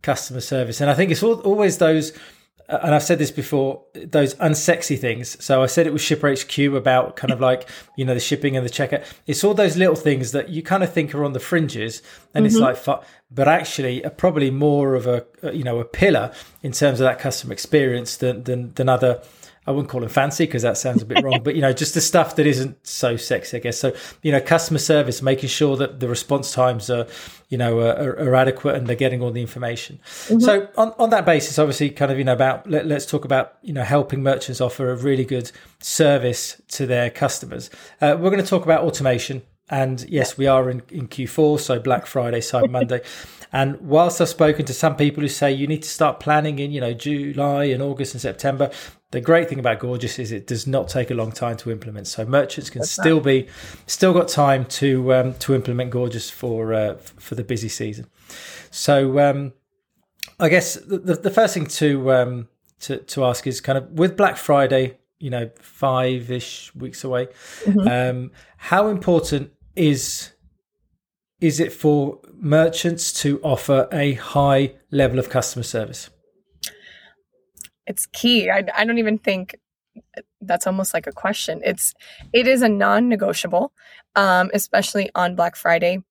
customer 0.00 0.40
service. 0.40 0.80
And 0.80 0.88
I 0.88 0.94
think 0.94 1.10
it's 1.10 1.22
always 1.22 1.76
those, 1.76 2.12
uh, 2.68 2.78
and 2.82 2.94
I've 2.94 3.02
said 3.02 3.18
this 3.18 3.30
before, 3.30 3.84
those 3.94 4.34
unsexy 4.36 4.98
things. 4.98 5.42
So 5.44 5.62
I 5.62 5.66
said 5.66 5.86
it 5.86 5.92
was 5.92 6.00
Shipper 6.00 6.32
HQ 6.32 6.58
about 6.74 7.16
kind 7.16 7.32
of 7.32 7.40
like, 7.40 7.68
you 7.96 8.06
know, 8.06 8.14
the 8.14 8.20
shipping 8.20 8.56
and 8.56 8.64
the 8.64 8.70
checkout. 8.70 9.04
It's 9.26 9.44
all 9.44 9.52
those 9.52 9.76
little 9.76 9.96
things 9.96 10.32
that 10.32 10.48
you 10.48 10.62
kind 10.62 10.82
of 10.82 10.90
think 10.90 11.14
are 11.14 11.24
on 11.24 11.34
the 11.34 11.40
fringes 11.40 12.02
and 12.32 12.46
mm-hmm. 12.46 12.64
it's 12.64 12.86
like, 12.86 13.00
but 13.30 13.48
actually 13.48 14.02
are 14.02 14.10
probably 14.10 14.50
more 14.50 14.94
of 14.94 15.06
a, 15.06 15.26
you 15.52 15.64
know, 15.64 15.78
a 15.78 15.84
pillar 15.84 16.32
in 16.62 16.72
terms 16.72 17.00
of 17.00 17.04
that 17.04 17.18
customer 17.18 17.52
experience 17.52 18.16
than, 18.16 18.44
than, 18.44 18.72
than 18.74 18.88
other 18.88 19.20
I 19.66 19.72
wouldn't 19.72 19.88
call 19.88 20.00
them 20.00 20.08
fancy 20.10 20.44
because 20.44 20.62
that 20.62 20.78
sounds 20.78 21.02
a 21.02 21.06
bit 21.06 21.24
wrong, 21.24 21.42
but 21.42 21.56
you 21.56 21.60
know, 21.60 21.72
just 21.72 21.94
the 21.94 22.00
stuff 22.00 22.36
that 22.36 22.46
isn't 22.46 22.86
so 22.86 23.16
sexy, 23.16 23.56
I 23.56 23.60
guess. 23.60 23.78
So, 23.78 23.94
you 24.22 24.30
know, 24.30 24.40
customer 24.40 24.78
service, 24.78 25.22
making 25.22 25.48
sure 25.48 25.76
that 25.76 26.00
the 26.00 26.08
response 26.08 26.52
times 26.52 26.88
are, 26.88 27.06
you 27.48 27.58
know, 27.58 27.80
are, 27.80 28.16
are 28.18 28.34
adequate 28.34 28.76
and 28.76 28.86
they're 28.86 28.96
getting 28.96 29.22
all 29.22 29.32
the 29.32 29.40
information. 29.40 29.98
Mm-hmm. 30.26 30.40
So, 30.40 30.68
on, 30.76 30.94
on 30.98 31.10
that 31.10 31.24
basis, 31.24 31.58
obviously, 31.58 31.90
kind 31.90 32.12
of, 32.12 32.18
you 32.18 32.24
know, 32.24 32.32
about 32.32 32.68
let, 32.70 32.90
us 32.90 33.06
talk 33.06 33.24
about, 33.24 33.54
you 33.62 33.72
know, 33.72 33.82
helping 33.82 34.22
merchants 34.22 34.60
offer 34.60 34.90
a 34.90 34.96
really 34.96 35.24
good 35.24 35.50
service 35.80 36.60
to 36.68 36.86
their 36.86 37.10
customers. 37.10 37.68
Uh, 38.00 38.16
we're 38.18 38.30
going 38.30 38.42
to 38.42 38.48
talk 38.48 38.64
about 38.64 38.82
automation. 38.82 39.42
And 39.68 40.04
yes, 40.08 40.38
we 40.38 40.46
are 40.46 40.70
in, 40.70 40.82
in 40.90 41.08
Q4, 41.08 41.58
so 41.58 41.80
Black 41.80 42.06
Friday, 42.06 42.40
Cyber 42.40 42.70
Monday. 42.78 43.02
And 43.52 43.80
whilst 43.80 44.20
I've 44.20 44.28
spoken 44.28 44.64
to 44.66 44.74
some 44.74 44.96
people 44.96 45.22
who 45.22 45.28
say 45.28 45.52
you 45.52 45.66
need 45.66 45.82
to 45.82 45.88
start 45.88 46.20
planning 46.20 46.58
in, 46.58 46.72
you 46.72 46.80
know, 46.80 46.92
July 46.92 47.64
and 47.64 47.82
August 47.82 48.14
and 48.14 48.20
September, 48.20 48.70
the 49.12 49.20
great 49.20 49.48
thing 49.48 49.58
about 49.58 49.78
Gorgias 49.78 50.18
is 50.18 50.32
it 50.32 50.46
does 50.46 50.66
not 50.66 50.88
take 50.88 51.10
a 51.10 51.14
long 51.14 51.32
time 51.32 51.56
to 51.58 51.70
implement. 51.70 52.06
So 52.06 52.24
merchants 52.24 52.70
can 52.70 52.80
That's 52.80 52.90
still 52.90 53.20
be, 53.20 53.46
still 53.86 54.12
got 54.12 54.28
time 54.28 54.64
to 54.66 55.14
um, 55.14 55.34
to 55.34 55.54
implement 55.54 55.90
Gorgias 55.90 56.28
for 56.28 56.74
uh, 56.74 56.94
for 56.96 57.34
the 57.34 57.44
busy 57.44 57.68
season. 57.68 58.06
So 58.70 59.18
um, 59.20 59.52
I 60.38 60.48
guess 60.48 60.74
the, 60.74 60.98
the 60.98 61.30
first 61.30 61.54
thing 61.54 61.66
to 61.66 62.12
um, 62.12 62.48
to 62.80 62.98
to 62.98 63.24
ask 63.24 63.46
is 63.46 63.60
kind 63.60 63.78
of 63.78 63.90
with 63.92 64.16
Black 64.16 64.36
Friday, 64.36 64.98
you 65.18 65.30
know, 65.30 65.50
five 65.60 66.30
ish 66.30 66.74
weeks 66.74 67.04
away. 67.04 67.28
Mm-hmm. 67.64 67.88
Um, 67.88 68.30
how 68.56 68.88
important 68.88 69.52
is 69.76 70.32
is 71.40 71.60
it 71.60 71.72
for 71.72 72.18
merchants 72.34 73.12
to 73.12 73.40
offer 73.42 73.88
a 73.92 74.14
high 74.14 74.74
level 74.90 75.18
of 75.18 75.28
customer 75.28 75.62
service? 75.62 76.08
It's 77.86 78.06
key. 78.06 78.50
I, 78.50 78.64
I 78.74 78.84
don't 78.84 78.98
even 78.98 79.18
think 79.18 79.56
that's 80.40 80.66
almost 80.66 80.94
like 80.94 81.06
a 81.06 81.12
question. 81.12 81.60
It's 81.64 81.94
it 82.32 82.46
is 82.46 82.62
a 82.62 82.68
non-negotiable, 82.68 83.72
um, 84.14 84.50
especially 84.54 85.10
on 85.14 85.36
Black 85.36 85.56
Friday, 85.56 86.02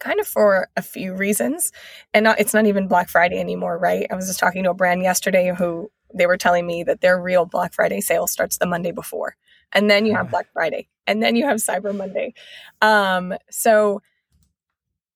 kind 0.00 0.20
of 0.20 0.26
for 0.26 0.68
a 0.76 0.82
few 0.82 1.14
reasons. 1.14 1.70
And 2.12 2.24
not, 2.24 2.40
it's 2.40 2.54
not 2.54 2.66
even 2.66 2.88
Black 2.88 3.08
Friday 3.08 3.38
anymore, 3.38 3.78
right? 3.78 4.06
I 4.10 4.14
was 4.14 4.26
just 4.26 4.40
talking 4.40 4.64
to 4.64 4.70
a 4.70 4.74
brand 4.74 5.02
yesterday 5.02 5.54
who 5.56 5.90
they 6.14 6.26
were 6.26 6.36
telling 6.36 6.66
me 6.66 6.84
that 6.84 7.00
their 7.00 7.20
real 7.20 7.44
Black 7.44 7.72
Friday 7.72 8.00
sale 8.00 8.26
starts 8.26 8.58
the 8.58 8.66
Monday 8.66 8.92
before, 8.92 9.36
and 9.72 9.90
then 9.90 10.06
you 10.06 10.14
have 10.14 10.30
Black 10.30 10.46
Friday, 10.52 10.88
and 11.06 11.22
then 11.22 11.36
you 11.36 11.46
have 11.46 11.58
Cyber 11.58 11.94
Monday. 11.96 12.34
Um, 12.82 13.34
so 13.50 14.02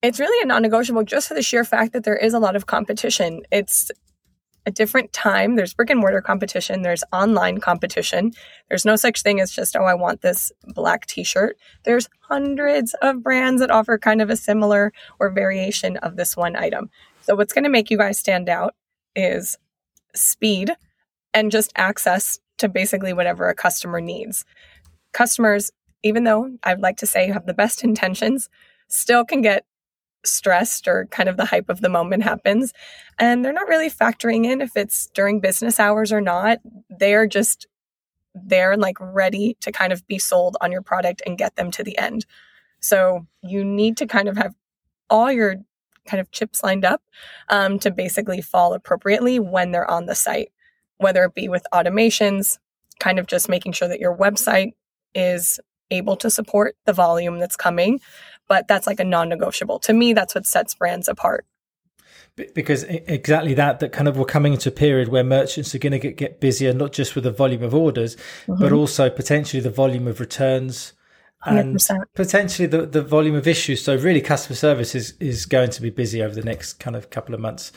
it's 0.02 0.20
really 0.20 0.42
a 0.42 0.46
non-negotiable 0.46 1.04
just 1.04 1.28
for 1.28 1.34
the 1.34 1.42
sheer 1.42 1.64
fact 1.64 1.92
that 1.92 2.04
there 2.04 2.16
is 2.16 2.34
a 2.34 2.38
lot 2.38 2.56
of 2.56 2.66
competition. 2.66 3.42
It's 3.50 3.90
a 4.68 4.70
different 4.70 5.12
time. 5.12 5.56
There's 5.56 5.72
brick 5.72 5.90
and 5.90 5.98
mortar 5.98 6.20
competition, 6.20 6.82
there's 6.82 7.02
online 7.12 7.58
competition. 7.58 8.32
There's 8.68 8.84
no 8.84 8.96
such 8.96 9.22
thing 9.22 9.40
as 9.40 9.50
just, 9.50 9.74
oh, 9.74 9.84
I 9.84 9.94
want 9.94 10.20
this 10.20 10.52
black 10.74 11.06
t 11.06 11.24
shirt. 11.24 11.56
There's 11.84 12.08
hundreds 12.20 12.94
of 13.00 13.22
brands 13.22 13.60
that 13.60 13.70
offer 13.70 13.96
kind 13.98 14.20
of 14.20 14.28
a 14.28 14.36
similar 14.36 14.92
or 15.18 15.30
variation 15.30 15.96
of 15.96 16.16
this 16.16 16.36
one 16.36 16.54
item. 16.54 16.90
So, 17.22 17.34
what's 17.34 17.54
going 17.54 17.64
to 17.64 17.70
make 17.70 17.90
you 17.90 17.96
guys 17.96 18.18
stand 18.18 18.48
out 18.48 18.74
is 19.16 19.56
speed 20.14 20.70
and 21.32 21.50
just 21.50 21.72
access 21.76 22.38
to 22.58 22.68
basically 22.68 23.12
whatever 23.12 23.48
a 23.48 23.54
customer 23.54 24.00
needs. 24.00 24.44
Customers, 25.12 25.70
even 26.02 26.24
though 26.24 26.56
I'd 26.62 26.80
like 26.80 26.96
to 26.98 27.06
say 27.06 27.26
you 27.26 27.32
have 27.32 27.46
the 27.46 27.54
best 27.54 27.84
intentions, 27.84 28.48
still 28.88 29.24
can 29.24 29.42
get 29.42 29.64
stressed 30.24 30.88
or 30.88 31.06
kind 31.10 31.28
of 31.28 31.36
the 31.36 31.44
hype 31.44 31.68
of 31.68 31.80
the 31.80 31.88
moment 31.88 32.22
happens. 32.22 32.72
And 33.18 33.44
they're 33.44 33.52
not 33.52 33.68
really 33.68 33.90
factoring 33.90 34.44
in 34.44 34.60
if 34.60 34.76
it's 34.76 35.08
during 35.08 35.40
business 35.40 35.78
hours 35.78 36.12
or 36.12 36.20
not. 36.20 36.58
They're 36.90 37.26
just 37.26 37.66
there 38.34 38.72
and 38.72 38.82
like 38.82 38.96
ready 39.00 39.56
to 39.60 39.72
kind 39.72 39.92
of 39.92 40.06
be 40.06 40.18
sold 40.18 40.56
on 40.60 40.72
your 40.72 40.82
product 40.82 41.22
and 41.26 41.38
get 41.38 41.56
them 41.56 41.70
to 41.72 41.82
the 41.82 41.96
end. 41.98 42.26
So 42.80 43.26
you 43.42 43.64
need 43.64 43.96
to 43.98 44.06
kind 44.06 44.28
of 44.28 44.36
have 44.36 44.54
all 45.10 45.32
your 45.32 45.56
kind 46.06 46.20
of 46.20 46.30
chips 46.30 46.62
lined 46.62 46.84
up 46.84 47.02
um, 47.48 47.78
to 47.80 47.90
basically 47.90 48.40
fall 48.40 48.72
appropriately 48.74 49.38
when 49.38 49.72
they're 49.72 49.90
on 49.90 50.06
the 50.06 50.14
site, 50.14 50.52
whether 50.98 51.24
it 51.24 51.34
be 51.34 51.48
with 51.48 51.66
automations, 51.72 52.58
kind 52.98 53.18
of 53.18 53.26
just 53.26 53.48
making 53.48 53.72
sure 53.72 53.88
that 53.88 54.00
your 54.00 54.16
website 54.16 54.72
is 55.14 55.60
able 55.90 56.16
to 56.16 56.30
support 56.30 56.76
the 56.84 56.92
volume 56.92 57.38
that's 57.38 57.56
coming. 57.56 58.00
But 58.48 58.66
that's 58.68 58.86
like 58.86 59.00
a 59.00 59.04
non 59.04 59.28
negotiable. 59.28 59.78
To 59.80 59.92
me, 59.92 60.12
that's 60.12 60.34
what 60.34 60.46
sets 60.46 60.74
brands 60.74 61.08
apart 61.08 61.44
because 62.54 62.84
exactly 62.84 63.52
that 63.52 63.80
that 63.80 63.90
kind 63.90 64.06
of 64.06 64.16
we're 64.16 64.24
coming 64.24 64.52
into 64.52 64.68
a 64.68 64.72
period 64.72 65.08
where 65.08 65.24
merchants 65.24 65.74
are 65.74 65.78
going 65.78 65.90
to 65.90 65.98
get, 65.98 66.16
get 66.16 66.40
busier 66.40 66.72
not 66.72 66.92
just 66.92 67.16
with 67.16 67.24
the 67.24 67.32
volume 67.32 67.64
of 67.64 67.74
orders 67.74 68.14
mm-hmm. 68.46 68.60
but 68.60 68.70
also 68.70 69.10
potentially 69.10 69.60
the 69.60 69.70
volume 69.70 70.06
of 70.06 70.20
returns 70.20 70.92
and 71.44 71.76
100%. 71.76 72.04
potentially 72.14 72.66
the, 72.66 72.86
the 72.86 73.02
volume 73.02 73.34
of 73.34 73.46
issues. 73.46 73.82
So 73.82 73.96
really, 73.96 74.20
customer 74.20 74.56
service 74.56 74.94
is 74.94 75.14
is 75.20 75.46
going 75.46 75.70
to 75.70 75.82
be 75.82 75.90
busy 75.90 76.22
over 76.22 76.34
the 76.34 76.42
next 76.42 76.74
kind 76.74 76.96
of 76.96 77.10
couple 77.10 77.34
of 77.34 77.40
months. 77.40 77.72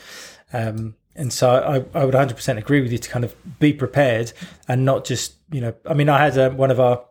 Um, 0.52 0.96
and 1.14 1.32
so 1.32 1.50
I, 1.94 1.98
I 1.98 2.04
would 2.04 2.14
100% 2.14 2.58
agree 2.58 2.80
with 2.80 2.90
you 2.90 2.98
to 2.98 3.08
kind 3.08 3.24
of 3.24 3.36
be 3.58 3.72
prepared 3.72 4.32
and 4.66 4.84
not 4.84 5.04
just 5.04 5.34
you 5.50 5.60
know. 5.60 5.74
I 5.86 5.94
mean, 5.94 6.08
I 6.08 6.18
had 6.18 6.36
um, 6.38 6.56
one 6.56 6.70
of 6.70 6.80
our 6.80 7.04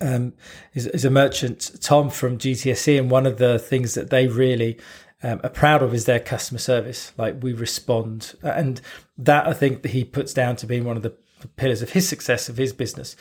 um, 0.00 0.32
is, 0.74 0.86
is 0.86 1.04
a 1.04 1.10
merchant, 1.10 1.70
Tom 1.80 2.10
from 2.10 2.38
GTSC, 2.38 2.98
and 2.98 3.10
one 3.10 3.26
of 3.26 3.38
the 3.38 3.58
things 3.58 3.94
that 3.94 4.10
they 4.10 4.26
really 4.26 4.78
um, 5.22 5.40
are 5.42 5.50
proud 5.50 5.82
of 5.82 5.94
is 5.94 6.04
their 6.04 6.20
customer 6.20 6.58
service. 6.58 7.12
Like 7.16 7.42
we 7.42 7.52
respond, 7.52 8.34
and 8.42 8.80
that 9.16 9.46
I 9.46 9.52
think 9.52 9.82
that 9.82 9.90
he 9.90 10.04
puts 10.04 10.32
down 10.32 10.56
to 10.56 10.66
being 10.66 10.84
one 10.84 10.96
of 10.96 11.02
the 11.02 11.16
pillars 11.56 11.82
of 11.82 11.90
his 11.90 12.08
success 12.08 12.48
of 12.48 12.56
his 12.56 12.72
business 12.72 13.14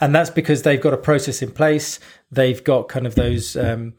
and 0.00 0.14
that's 0.14 0.30
because 0.30 0.62
they've 0.62 0.80
got 0.80 0.94
a 0.94 0.98
process 0.98 1.42
in 1.42 1.50
place. 1.50 2.00
They've 2.30 2.62
got 2.64 2.88
kind 2.88 3.06
of 3.06 3.14
those, 3.14 3.56
um, 3.56 3.94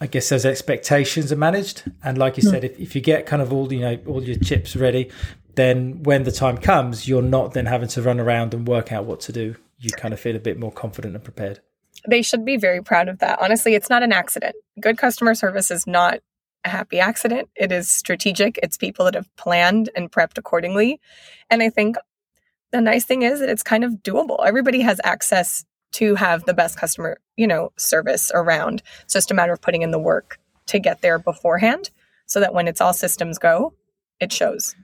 I 0.00 0.06
guess, 0.06 0.28
those 0.28 0.46
expectations 0.46 1.32
are 1.32 1.36
managed. 1.36 1.90
And 2.02 2.16
like 2.16 2.36
you 2.36 2.44
mm. 2.44 2.50
said, 2.50 2.64
if, 2.64 2.78
if 2.78 2.94
you 2.94 3.00
get 3.00 3.26
kind 3.26 3.42
of 3.42 3.52
all 3.52 3.72
you 3.72 3.80
know 3.80 3.98
all 4.06 4.22
your 4.22 4.38
chips 4.38 4.76
ready, 4.76 5.10
then 5.56 6.02
when 6.04 6.22
the 6.22 6.32
time 6.32 6.56
comes, 6.58 7.08
you're 7.08 7.22
not 7.22 7.52
then 7.52 7.66
having 7.66 7.88
to 7.88 8.02
run 8.02 8.20
around 8.20 8.54
and 8.54 8.68
work 8.68 8.92
out 8.92 9.04
what 9.04 9.20
to 9.20 9.32
do. 9.32 9.56
You 9.78 9.90
kind 9.90 10.14
of 10.14 10.20
feel 10.20 10.36
a 10.36 10.40
bit 10.40 10.58
more 10.58 10.72
confident 10.72 11.14
and 11.14 11.24
prepared. 11.24 11.60
They 12.08 12.22
should 12.22 12.44
be 12.44 12.56
very 12.56 12.82
proud 12.82 13.08
of 13.08 13.18
that. 13.20 13.40
Honestly, 13.40 13.74
it's 13.74 13.90
not 13.90 14.02
an 14.02 14.12
accident. 14.12 14.56
Good 14.80 14.98
customer 14.98 15.34
service 15.34 15.70
is 15.70 15.86
not 15.86 16.20
a 16.64 16.68
happy 16.68 16.98
accident. 16.98 17.48
It 17.56 17.72
is 17.72 17.90
strategic. 17.90 18.58
It's 18.62 18.76
people 18.76 19.04
that 19.04 19.14
have 19.14 19.34
planned 19.36 19.90
and 19.94 20.10
prepped 20.10 20.38
accordingly. 20.38 21.00
And 21.50 21.62
I 21.62 21.70
think 21.70 21.96
the 22.72 22.80
nice 22.80 23.04
thing 23.04 23.22
is 23.22 23.40
that 23.40 23.48
it's 23.48 23.62
kind 23.62 23.84
of 23.84 23.92
doable. 24.02 24.44
Everybody 24.44 24.80
has 24.80 25.00
access 25.04 25.64
to 25.92 26.16
have 26.16 26.44
the 26.44 26.54
best 26.54 26.76
customer, 26.76 27.18
you 27.36 27.46
know, 27.46 27.70
service 27.76 28.32
around. 28.34 28.82
It's 29.02 29.12
just 29.12 29.30
a 29.30 29.34
matter 29.34 29.52
of 29.52 29.62
putting 29.62 29.82
in 29.82 29.92
the 29.92 29.98
work 29.98 30.38
to 30.66 30.78
get 30.78 31.02
there 31.02 31.18
beforehand 31.18 31.90
so 32.26 32.40
that 32.40 32.54
when 32.54 32.66
it's 32.66 32.80
all 32.80 32.92
systems 32.92 33.38
go, 33.38 33.74
it 34.18 34.32
shows. 34.32 34.74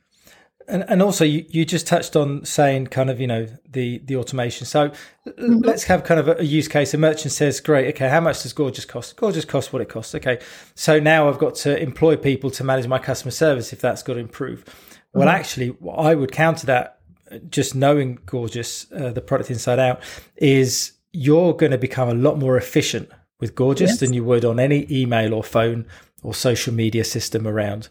And, 0.71 0.85
and 0.89 1.03
also 1.03 1.25
you, 1.25 1.45
you 1.49 1.65
just 1.65 1.87
touched 1.87 2.15
on 2.17 2.45
saying 2.45 2.87
kind 2.89 3.11
of, 3.11 3.21
you 3.21 3.27
know, 3.27 3.47
the, 3.69 3.99
the 4.05 4.17
automation. 4.17 4.67
So 4.67 4.91
mm-hmm. 5.27 5.59
let's 5.59 5.85
have 5.85 6.05
kind 6.05 6.21
of 6.21 6.29
a, 6.29 6.37
a, 6.39 6.43
use 6.43 6.69
case. 6.69 6.95
A 6.95 6.99
merchant 6.99 7.33
says, 7.33 7.61
great. 7.61 7.95
Okay. 7.95 8.09
How 8.09 8.21
much 8.21 8.43
does 8.43 8.53
Gorgias 8.53 8.85
cost? 8.85 9.17
Gorgias 9.17 9.45
costs 9.45 9.73
what 9.73 9.83
it 9.83 9.89
costs. 9.89 10.15
Okay. 10.15 10.39
So 10.75 11.01
now 11.01 11.29
I've 11.29 11.39
got 11.39 11.57
to 11.57 11.81
employ 11.81 12.17
people 12.17 12.51
to 12.53 12.65
manage 12.65 12.87
my 12.87 12.99
customer 12.99 13.33
service 13.33 13.73
if 13.73 13.81
that's 13.81 14.03
got 14.03 14.15
to 14.15 14.21
improve. 14.21 14.65
Well, 15.13 15.27
mm-hmm. 15.27 15.37
actually, 15.37 15.77
I 15.97 16.15
would 16.15 16.33
counter 16.33 16.67
that 16.67 17.01
just 17.49 17.75
knowing 17.75 18.19
Gorgias, 18.27 18.91
uh, 18.93 19.11
the 19.11 19.21
product 19.21 19.51
inside 19.51 19.79
out, 19.79 20.01
is 20.37 20.93
you're 21.13 21.55
going 21.55 21.73
to 21.73 21.79
become 21.79 22.09
a 22.09 22.15
lot 22.15 22.39
more 22.39 22.57
efficient 22.57 23.11
with 23.41 23.55
Gorgias 23.55 23.91
yes. 23.91 24.01
than 24.01 24.13
you 24.13 24.23
would 24.25 24.45
on 24.45 24.61
any 24.61 24.87
email 24.91 25.35
or 25.35 25.43
phone 25.43 25.87
or 26.23 26.35
social 26.35 26.73
media 26.73 27.05
system 27.05 27.47
around. 27.47 27.89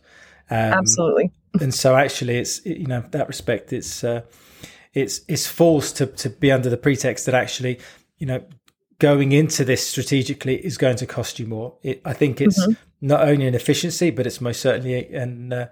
Um, 0.50 0.74
Absolutely. 0.74 1.32
And 1.60 1.74
so, 1.74 1.96
actually, 1.96 2.38
it's 2.38 2.66
you 2.66 2.88
know 2.88 3.04
that 3.12 3.28
respect, 3.28 3.74
it's 3.74 4.04
uh, 4.04 4.22
it's 4.94 5.22
it's 5.28 5.48
false 5.48 5.92
to 5.94 6.08
to 6.08 6.30
be 6.30 6.52
under 6.52 6.70
the 6.70 6.78
pretext 6.78 7.26
that 7.26 7.36
actually, 7.36 7.80
you 8.18 8.28
know, 8.28 8.44
going 9.00 9.32
into 9.32 9.66
this 9.66 9.88
strategically 9.88 10.56
is 10.56 10.78
going 10.78 10.98
to 10.98 11.06
cost 11.06 11.40
you 11.40 11.48
more. 11.48 11.78
It, 11.82 12.02
I 12.06 12.14
think 12.14 12.42
it's 12.42 12.62
mm-hmm. 12.62 12.74
not 13.02 13.22
only 13.28 13.48
an 13.48 13.56
efficiency, 13.56 14.12
but 14.12 14.28
it's 14.28 14.42
most 14.42 14.62
certainly 14.62 15.14
an 15.14 15.54
uh, 15.54 15.70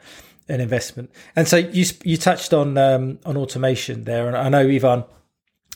an 0.50 0.62
investment. 0.62 1.12
And 1.36 1.48
so 1.48 1.58
you 1.58 1.86
you 2.04 2.18
touched 2.18 2.54
on 2.54 2.78
um, 2.78 3.20
on 3.26 3.38
automation 3.38 4.06
there, 4.06 4.28
and 4.28 4.36
I 4.36 4.50
know 4.50 4.68
Ivan 4.68 5.04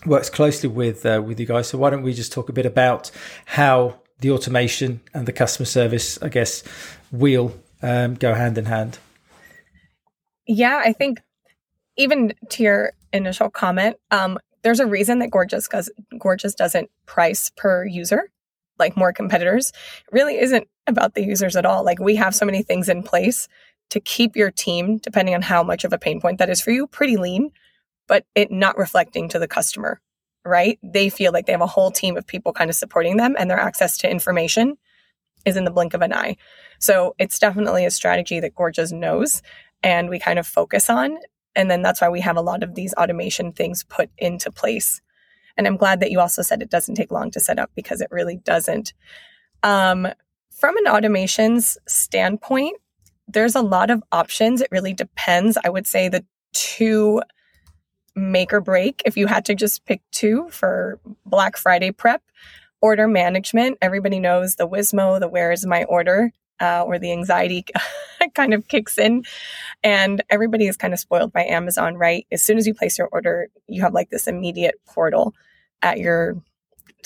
works 0.05 0.29
closely 0.29 0.69
with 0.69 1.05
uh, 1.05 1.21
with 1.23 1.39
you 1.39 1.45
guys. 1.45 1.67
So 1.67 1.77
why 1.77 1.89
don't 1.89 2.03
we 2.03 2.13
just 2.13 2.31
talk 2.31 2.49
a 2.49 2.53
bit 2.53 2.65
about 2.65 3.11
how 3.45 3.99
the 4.19 4.31
automation 4.31 5.01
and 5.13 5.25
the 5.27 5.33
customer 5.33 5.65
service, 5.65 6.21
I 6.21 6.29
guess, 6.29 6.63
wheel 7.11 7.55
um, 7.81 8.15
go 8.15 8.33
hand 8.33 8.57
in 8.57 8.65
hand? 8.65 8.97
Yeah, 10.47 10.81
I 10.83 10.93
think 10.93 11.21
even 11.97 12.33
to 12.49 12.63
your 12.63 12.93
initial 13.13 13.49
comment, 13.49 13.97
um, 14.11 14.37
there's 14.63 14.79
a 14.79 14.85
reason 14.85 15.19
that 15.19 15.31
Gorgias 15.31 15.67
does, 15.67 15.89
Gorgias 16.19 16.55
doesn't 16.55 16.89
price 17.05 17.51
per 17.55 17.85
user 17.85 18.29
like 18.81 18.97
more 18.97 19.13
competitors. 19.13 19.69
It 19.69 20.13
really 20.13 20.37
isn't 20.39 20.67
about 20.87 21.13
the 21.13 21.23
users 21.23 21.55
at 21.55 21.65
all. 21.65 21.85
Like 21.85 21.99
we 21.99 22.15
have 22.17 22.35
so 22.35 22.45
many 22.45 22.63
things 22.63 22.89
in 22.89 23.03
place 23.03 23.47
to 23.91 23.99
keep 24.01 24.35
your 24.35 24.51
team, 24.51 24.97
depending 24.97 25.35
on 25.35 25.41
how 25.41 25.63
much 25.63 25.85
of 25.85 25.93
a 25.93 25.97
pain 25.97 26.19
point 26.19 26.39
that 26.39 26.49
is 26.49 26.59
for 26.61 26.71
you, 26.71 26.87
pretty 26.87 27.15
lean, 27.15 27.51
but 28.07 28.25
it 28.35 28.51
not 28.51 28.77
reflecting 28.77 29.29
to 29.29 29.39
the 29.39 29.47
customer, 29.47 30.01
right? 30.43 30.79
They 30.83 31.09
feel 31.09 31.31
like 31.31 31.45
they 31.45 31.51
have 31.53 31.61
a 31.61 31.67
whole 31.67 31.91
team 31.91 32.17
of 32.17 32.27
people 32.27 32.51
kind 32.51 32.69
of 32.69 32.75
supporting 32.75 33.17
them 33.17 33.35
and 33.37 33.49
their 33.49 33.59
access 33.59 33.97
to 33.99 34.09
information 34.09 34.77
is 35.45 35.57
in 35.57 35.65
the 35.65 35.71
blink 35.71 35.93
of 35.93 36.01
an 36.01 36.13
eye. 36.13 36.37
So 36.79 37.15
it's 37.19 37.39
definitely 37.39 37.85
a 37.85 37.91
strategy 37.91 38.39
that 38.39 38.55
Gorgias 38.55 38.91
knows 38.91 39.41
and 39.83 40.09
we 40.09 40.19
kind 40.19 40.39
of 40.39 40.47
focus 40.47 40.89
on. 40.89 41.17
And 41.55 41.69
then 41.69 41.81
that's 41.81 42.01
why 42.01 42.09
we 42.09 42.21
have 42.21 42.37
a 42.37 42.41
lot 42.41 42.63
of 42.63 42.75
these 42.75 42.93
automation 42.93 43.51
things 43.51 43.83
put 43.83 44.09
into 44.17 44.51
place. 44.51 45.01
And 45.57 45.67
I'm 45.67 45.77
glad 45.77 45.99
that 45.99 46.11
you 46.11 46.19
also 46.19 46.41
said 46.41 46.61
it 46.61 46.69
doesn't 46.69 46.95
take 46.95 47.11
long 47.11 47.31
to 47.31 47.39
set 47.39 47.59
up 47.59 47.71
because 47.75 48.01
it 48.01 48.07
really 48.11 48.37
doesn't. 48.37 48.93
Um, 49.63 50.07
from 50.51 50.77
an 50.77 50.85
automations 50.85 51.77
standpoint, 51.87 52.77
there's 53.27 53.55
a 53.55 53.61
lot 53.61 53.89
of 53.89 54.03
options. 54.11 54.61
It 54.61 54.69
really 54.71 54.93
depends. 54.93 55.57
I 55.63 55.69
would 55.69 55.87
say 55.87 56.07
the 56.07 56.25
two 56.53 57.21
make 58.15 58.53
or 58.53 58.61
break, 58.61 59.01
if 59.05 59.15
you 59.17 59.27
had 59.27 59.45
to 59.45 59.55
just 59.55 59.85
pick 59.85 60.01
two 60.11 60.47
for 60.49 60.99
Black 61.25 61.57
Friday 61.57 61.91
prep, 61.91 62.21
order 62.81 63.07
management. 63.07 63.77
Everybody 63.81 64.19
knows 64.19 64.55
the 64.55 64.67
Wismo, 64.67 65.19
the 65.19 65.29
where 65.29 65.51
is 65.51 65.65
my 65.65 65.83
order, 65.85 66.31
uh, 66.59 66.83
or 66.83 66.99
the 66.99 67.11
anxiety 67.11 67.65
kind 68.33 68.53
of 68.53 68.67
kicks 68.67 68.97
in. 68.97 69.23
And 69.83 70.23
everybody 70.29 70.67
is 70.67 70.77
kind 70.77 70.93
of 70.93 70.99
spoiled 70.99 71.31
by 71.31 71.45
Amazon, 71.45 71.95
right? 71.95 72.25
As 72.31 72.43
soon 72.43 72.57
as 72.57 72.67
you 72.67 72.73
place 72.73 72.97
your 72.97 73.09
order, 73.11 73.47
you 73.67 73.81
have 73.81 73.93
like 73.93 74.09
this 74.09 74.27
immediate 74.27 74.75
portal 74.85 75.33
at 75.81 75.99
your 75.99 76.41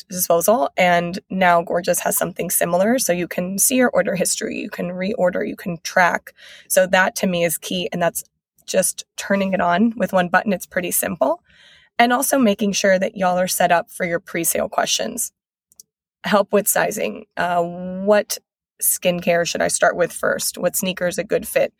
disposal. 0.10 0.70
And 0.78 1.20
now 1.30 1.62
Gorgias 1.62 2.00
has 2.00 2.18
something 2.18 2.50
similar. 2.50 3.00
So 3.00 3.14
you 3.14 3.28
can 3.28 3.58
see 3.58 3.76
your 3.76 3.90
order 3.90 4.16
history, 4.16 4.58
you 4.58 4.70
can 4.70 4.88
reorder, 4.90 5.48
you 5.48 5.56
can 5.56 5.78
track. 5.84 6.34
So 6.68 6.88
that 6.88 7.16
to 7.18 7.28
me 7.28 7.44
is 7.44 7.58
key. 7.58 7.90
And 7.92 8.02
that's 8.02 8.24
just 8.66 9.06
turning 9.16 9.54
it 9.54 9.62
on 9.62 9.94
with 9.96 10.14
one 10.14 10.30
button. 10.30 10.54
It's 10.54 10.66
pretty 10.66 10.92
simple. 10.92 11.42
And 11.98 12.12
also 12.12 12.38
making 12.38 12.74
sure 12.74 13.00
that 13.00 13.16
y'all 13.16 13.38
are 13.38 13.48
set 13.48 13.72
up 13.72 13.90
for 13.90 14.06
your 14.06 14.20
pre 14.20 14.44
sale 14.44 14.68
questions. 14.68 15.32
Help 16.26 16.52
with 16.52 16.68
sizing. 16.68 17.26
Uh, 17.38 17.64
what 17.64 18.38
skincare 18.82 19.48
should 19.48 19.62
I 19.62 19.68
start 19.68 19.96
with 19.96 20.12
first? 20.12 20.58
What 20.58 20.76
sneakers 20.76 21.18
a 21.18 21.24
good 21.24 21.48
fit? 21.48 21.74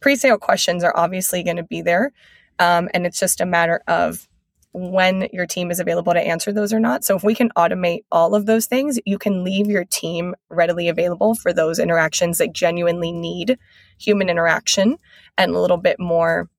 Pre 0.00 0.16
sale 0.16 0.38
questions 0.38 0.84
are 0.84 0.96
obviously 0.96 1.42
going 1.42 1.56
to 1.56 1.62
be 1.62 1.82
there. 1.82 2.12
Um, 2.58 2.88
and 2.94 3.06
it's 3.06 3.18
just 3.18 3.40
a 3.40 3.46
matter 3.46 3.82
of 3.86 4.28
when 4.72 5.26
your 5.32 5.46
team 5.46 5.70
is 5.70 5.80
available 5.80 6.12
to 6.12 6.20
answer 6.20 6.52
those 6.52 6.72
or 6.72 6.78
not. 6.78 7.02
So 7.02 7.16
if 7.16 7.24
we 7.24 7.34
can 7.34 7.50
automate 7.56 8.04
all 8.12 8.34
of 8.34 8.44
those 8.44 8.66
things, 8.66 8.98
you 9.06 9.16
can 9.16 9.42
leave 9.42 9.68
your 9.68 9.86
team 9.86 10.34
readily 10.50 10.88
available 10.88 11.34
for 11.34 11.52
those 11.52 11.78
interactions 11.78 12.38
that 12.38 12.52
genuinely 12.52 13.10
need 13.10 13.58
human 13.98 14.28
interaction 14.28 14.98
and 15.38 15.54
a 15.54 15.58
little 15.58 15.78
bit 15.78 15.98
more 15.98 16.50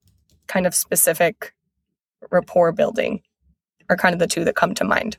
kind 0.48 0.66
of 0.66 0.74
specific 0.74 1.54
rapport 2.32 2.72
building 2.72 3.22
are 3.90 3.98
kind 3.98 4.14
of 4.14 4.20
the 4.20 4.28
two 4.28 4.44
that 4.46 4.56
come 4.56 4.74
to 4.74 4.84
mind. 4.84 5.18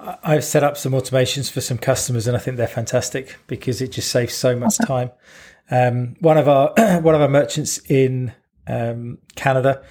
I've 0.00 0.44
set 0.44 0.62
up 0.62 0.76
some 0.76 0.92
automations 0.92 1.50
for 1.50 1.60
some 1.60 1.78
customers 1.78 2.26
and 2.26 2.36
I 2.36 2.40
think 2.40 2.56
they're 2.56 2.68
fantastic 2.68 3.36
because 3.46 3.80
it 3.80 3.92
just 3.92 4.10
saves 4.10 4.34
so 4.34 4.56
much 4.56 4.78
time. 4.78 5.10
Um, 5.70 6.16
one 6.20 6.38
of 6.38 6.48
our 6.48 6.68
one 7.00 7.14
of 7.14 7.20
our 7.20 7.28
merchants 7.28 7.78
in 7.88 8.32
um, 8.66 9.18
Canada. 9.34 9.82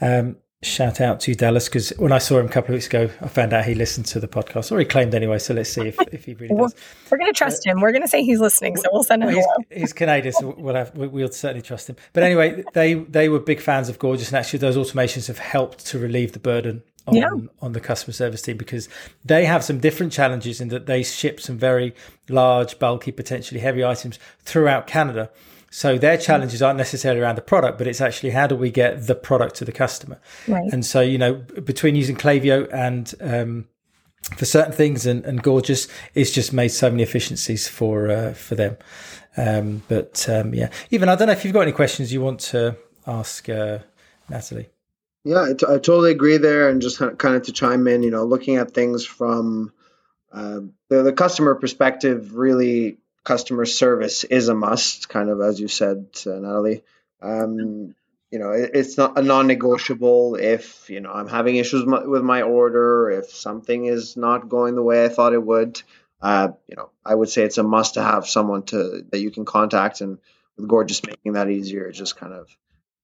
Um, 0.00 0.36
shout 0.62 1.00
out 1.00 1.20
to 1.20 1.34
Dallas 1.34 1.68
because 1.68 1.90
when 1.98 2.10
I 2.10 2.18
saw 2.18 2.38
him 2.38 2.46
a 2.46 2.48
couple 2.48 2.70
of 2.70 2.74
weeks 2.74 2.86
ago, 2.86 3.08
I 3.20 3.28
found 3.28 3.52
out 3.52 3.64
he 3.64 3.74
listened 3.74 4.06
to 4.06 4.20
the 4.20 4.28
podcast, 4.28 4.72
or 4.72 4.78
he 4.78 4.84
claimed 4.84 5.14
anyway. 5.14 5.38
So 5.38 5.54
let's 5.54 5.70
see 5.70 5.88
if, 5.88 5.96
if 6.12 6.24
he 6.24 6.34
really 6.34 6.54
does. 6.54 6.74
We're 7.10 7.18
going 7.18 7.32
to 7.32 7.36
trust 7.36 7.64
him. 7.66 7.80
We're 7.80 7.92
going 7.92 8.02
to 8.02 8.08
say 8.08 8.22
he's 8.22 8.40
listening, 8.40 8.76
so 8.76 8.88
we'll 8.92 9.04
send 9.04 9.22
him. 9.22 9.34
He's, 9.34 9.46
he's, 9.70 9.92
Canadian, 9.92 10.34
so 10.34 10.54
we'll 10.58 10.74
have 10.74 10.94
we'll 10.94 11.30
certainly 11.30 11.62
trust 11.62 11.88
him. 11.88 11.96
But 12.12 12.22
anyway, 12.22 12.64
they 12.74 12.94
they 12.94 13.28
were 13.28 13.40
big 13.40 13.60
fans 13.60 13.88
of 13.88 13.98
Gorgias, 13.98 14.28
and 14.28 14.36
actually 14.36 14.58
those 14.60 14.76
automations 14.76 15.28
have 15.28 15.38
helped 15.38 15.86
to 15.86 15.98
relieve 15.98 16.32
the 16.32 16.40
burden 16.40 16.82
on, 17.08 17.14
yeah. 17.14 17.30
on 17.60 17.72
the 17.72 17.80
customer 17.80 18.12
service 18.12 18.42
team 18.42 18.56
because 18.56 18.88
they 19.24 19.44
have 19.44 19.64
some 19.64 19.78
different 19.78 20.12
challenges 20.12 20.60
in 20.60 20.68
that 20.68 20.86
they 20.86 21.02
ship 21.02 21.40
some 21.40 21.58
very 21.58 21.94
large, 22.28 22.78
bulky, 22.78 23.12
potentially 23.12 23.60
heavy 23.60 23.84
items 23.84 24.18
throughout 24.40 24.86
Canada. 24.86 25.30
So 25.70 25.98
their 25.98 26.16
challenges 26.16 26.62
aren't 26.62 26.78
necessarily 26.78 27.20
around 27.20 27.36
the 27.36 27.42
product, 27.42 27.76
but 27.76 27.86
it's 27.86 28.00
actually 28.00 28.30
how 28.30 28.46
do 28.46 28.56
we 28.56 28.70
get 28.70 29.06
the 29.06 29.14
product 29.14 29.56
to 29.56 29.64
the 29.64 29.72
customer? 29.72 30.18
Right. 30.46 30.72
And 30.72 30.84
so, 30.84 31.00
you 31.00 31.18
know, 31.18 31.34
between 31.64 31.94
using 31.94 32.16
Klaviyo 32.16 32.72
and 32.72 33.14
um, 33.20 33.68
for 34.36 34.44
certain 34.44 34.72
things 34.72 35.06
and, 35.06 35.24
and 35.24 35.42
Gorgias, 35.42 35.88
it's 36.14 36.30
just 36.30 36.52
made 36.52 36.68
so 36.68 36.90
many 36.90 37.02
efficiencies 37.02 37.68
for 37.68 38.10
uh, 38.10 38.32
for 38.32 38.54
them. 38.54 38.76
Um, 39.36 39.82
but 39.88 40.28
um, 40.28 40.54
yeah, 40.54 40.70
even 40.90 41.08
I 41.08 41.14
don't 41.14 41.26
know 41.26 41.32
if 41.32 41.44
you've 41.44 41.54
got 41.54 41.60
any 41.60 41.72
questions 41.72 42.12
you 42.12 42.20
want 42.20 42.40
to 42.40 42.76
ask 43.06 43.48
uh, 43.48 43.78
Natalie. 44.28 44.68
Yeah, 45.28 45.42
I, 45.42 45.52
t- 45.52 45.66
I 45.66 45.76
totally 45.76 46.10
agree 46.10 46.38
there. 46.38 46.70
And 46.70 46.80
just 46.80 46.98
kind 46.98 47.36
of 47.36 47.42
to 47.42 47.52
chime 47.52 47.86
in, 47.86 48.02
you 48.02 48.10
know, 48.10 48.24
looking 48.24 48.56
at 48.56 48.72
things 48.72 49.04
from 49.04 49.74
uh, 50.32 50.60
the, 50.88 51.02
the 51.02 51.12
customer 51.12 51.54
perspective, 51.54 52.34
really, 52.34 52.96
customer 53.24 53.66
service 53.66 54.24
is 54.24 54.48
a 54.48 54.54
must, 54.54 55.10
kind 55.10 55.28
of 55.28 55.42
as 55.42 55.60
you 55.60 55.68
said, 55.68 56.06
uh, 56.26 56.30
Natalie. 56.30 56.82
Um, 57.20 57.94
you 58.30 58.38
know, 58.38 58.52
it, 58.52 58.70
it's 58.72 58.96
not 58.96 59.18
a 59.18 59.22
non-negotiable. 59.22 60.36
If 60.36 60.88
you 60.88 61.00
know 61.00 61.12
I'm 61.12 61.28
having 61.28 61.56
issues 61.56 61.84
my, 61.84 62.06
with 62.06 62.22
my 62.22 62.40
order, 62.40 63.10
if 63.10 63.28
something 63.28 63.84
is 63.84 64.16
not 64.16 64.48
going 64.48 64.76
the 64.76 64.82
way 64.82 65.04
I 65.04 65.10
thought 65.10 65.34
it 65.34 65.42
would, 65.42 65.82
uh, 66.22 66.52
you 66.68 66.76
know, 66.76 66.88
I 67.04 67.14
would 67.14 67.28
say 67.28 67.42
it's 67.42 67.58
a 67.58 67.62
must 67.62 67.94
to 67.94 68.02
have 68.02 68.26
someone 68.26 68.62
to 68.64 69.04
that 69.10 69.20
you 69.20 69.30
can 69.30 69.44
contact. 69.44 70.00
And 70.00 70.16
with 70.56 70.68
Gorgias 70.68 71.04
making 71.04 71.34
that 71.34 71.50
easier, 71.50 71.86
it 71.86 71.92
just 71.92 72.16
kind 72.16 72.32
of 72.32 72.48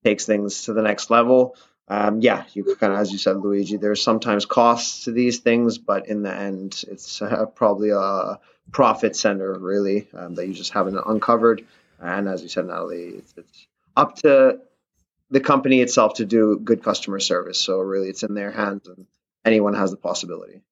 takes 0.04 0.24
things 0.24 0.62
to 0.64 0.72
the 0.72 0.82
next 0.82 1.10
level 1.10 1.54
um, 1.88 2.20
yeah, 2.20 2.44
you 2.54 2.76
kind 2.76 2.92
of, 2.92 2.98
as 2.98 3.12
you 3.12 3.18
said, 3.18 3.36
Luigi, 3.36 3.76
there's 3.76 4.02
sometimes 4.02 4.46
costs 4.46 5.04
to 5.04 5.12
these 5.12 5.40
things, 5.40 5.76
but 5.76 6.08
in 6.08 6.22
the 6.22 6.34
end, 6.34 6.82
it's 6.88 7.20
uh, 7.20 7.46
probably 7.54 7.90
a 7.90 8.38
profit 8.72 9.14
center, 9.16 9.58
really, 9.58 10.08
um, 10.14 10.34
that 10.34 10.46
you 10.46 10.54
just 10.54 10.72
haven't 10.72 10.98
uncovered. 11.06 11.66
And 12.00 12.28
as 12.28 12.42
you 12.42 12.48
said, 12.48 12.66
Natalie, 12.66 13.08
it's, 13.18 13.34
it's, 13.36 13.66
up 13.96 14.16
to 14.16 14.58
the 15.30 15.40
company 15.40 15.80
itself 15.80 16.14
to 16.14 16.24
do 16.24 16.58
good 16.62 16.82
customer 16.82 17.20
service. 17.20 17.58
So 17.58 17.78
really, 17.78 18.08
it's 18.08 18.22
in 18.22 18.34
their 18.34 18.50
hands, 18.50 18.88
and 18.88 19.06
anyone 19.44 19.74
has 19.74 19.90
the 19.90 19.96
possibility. 19.96 20.62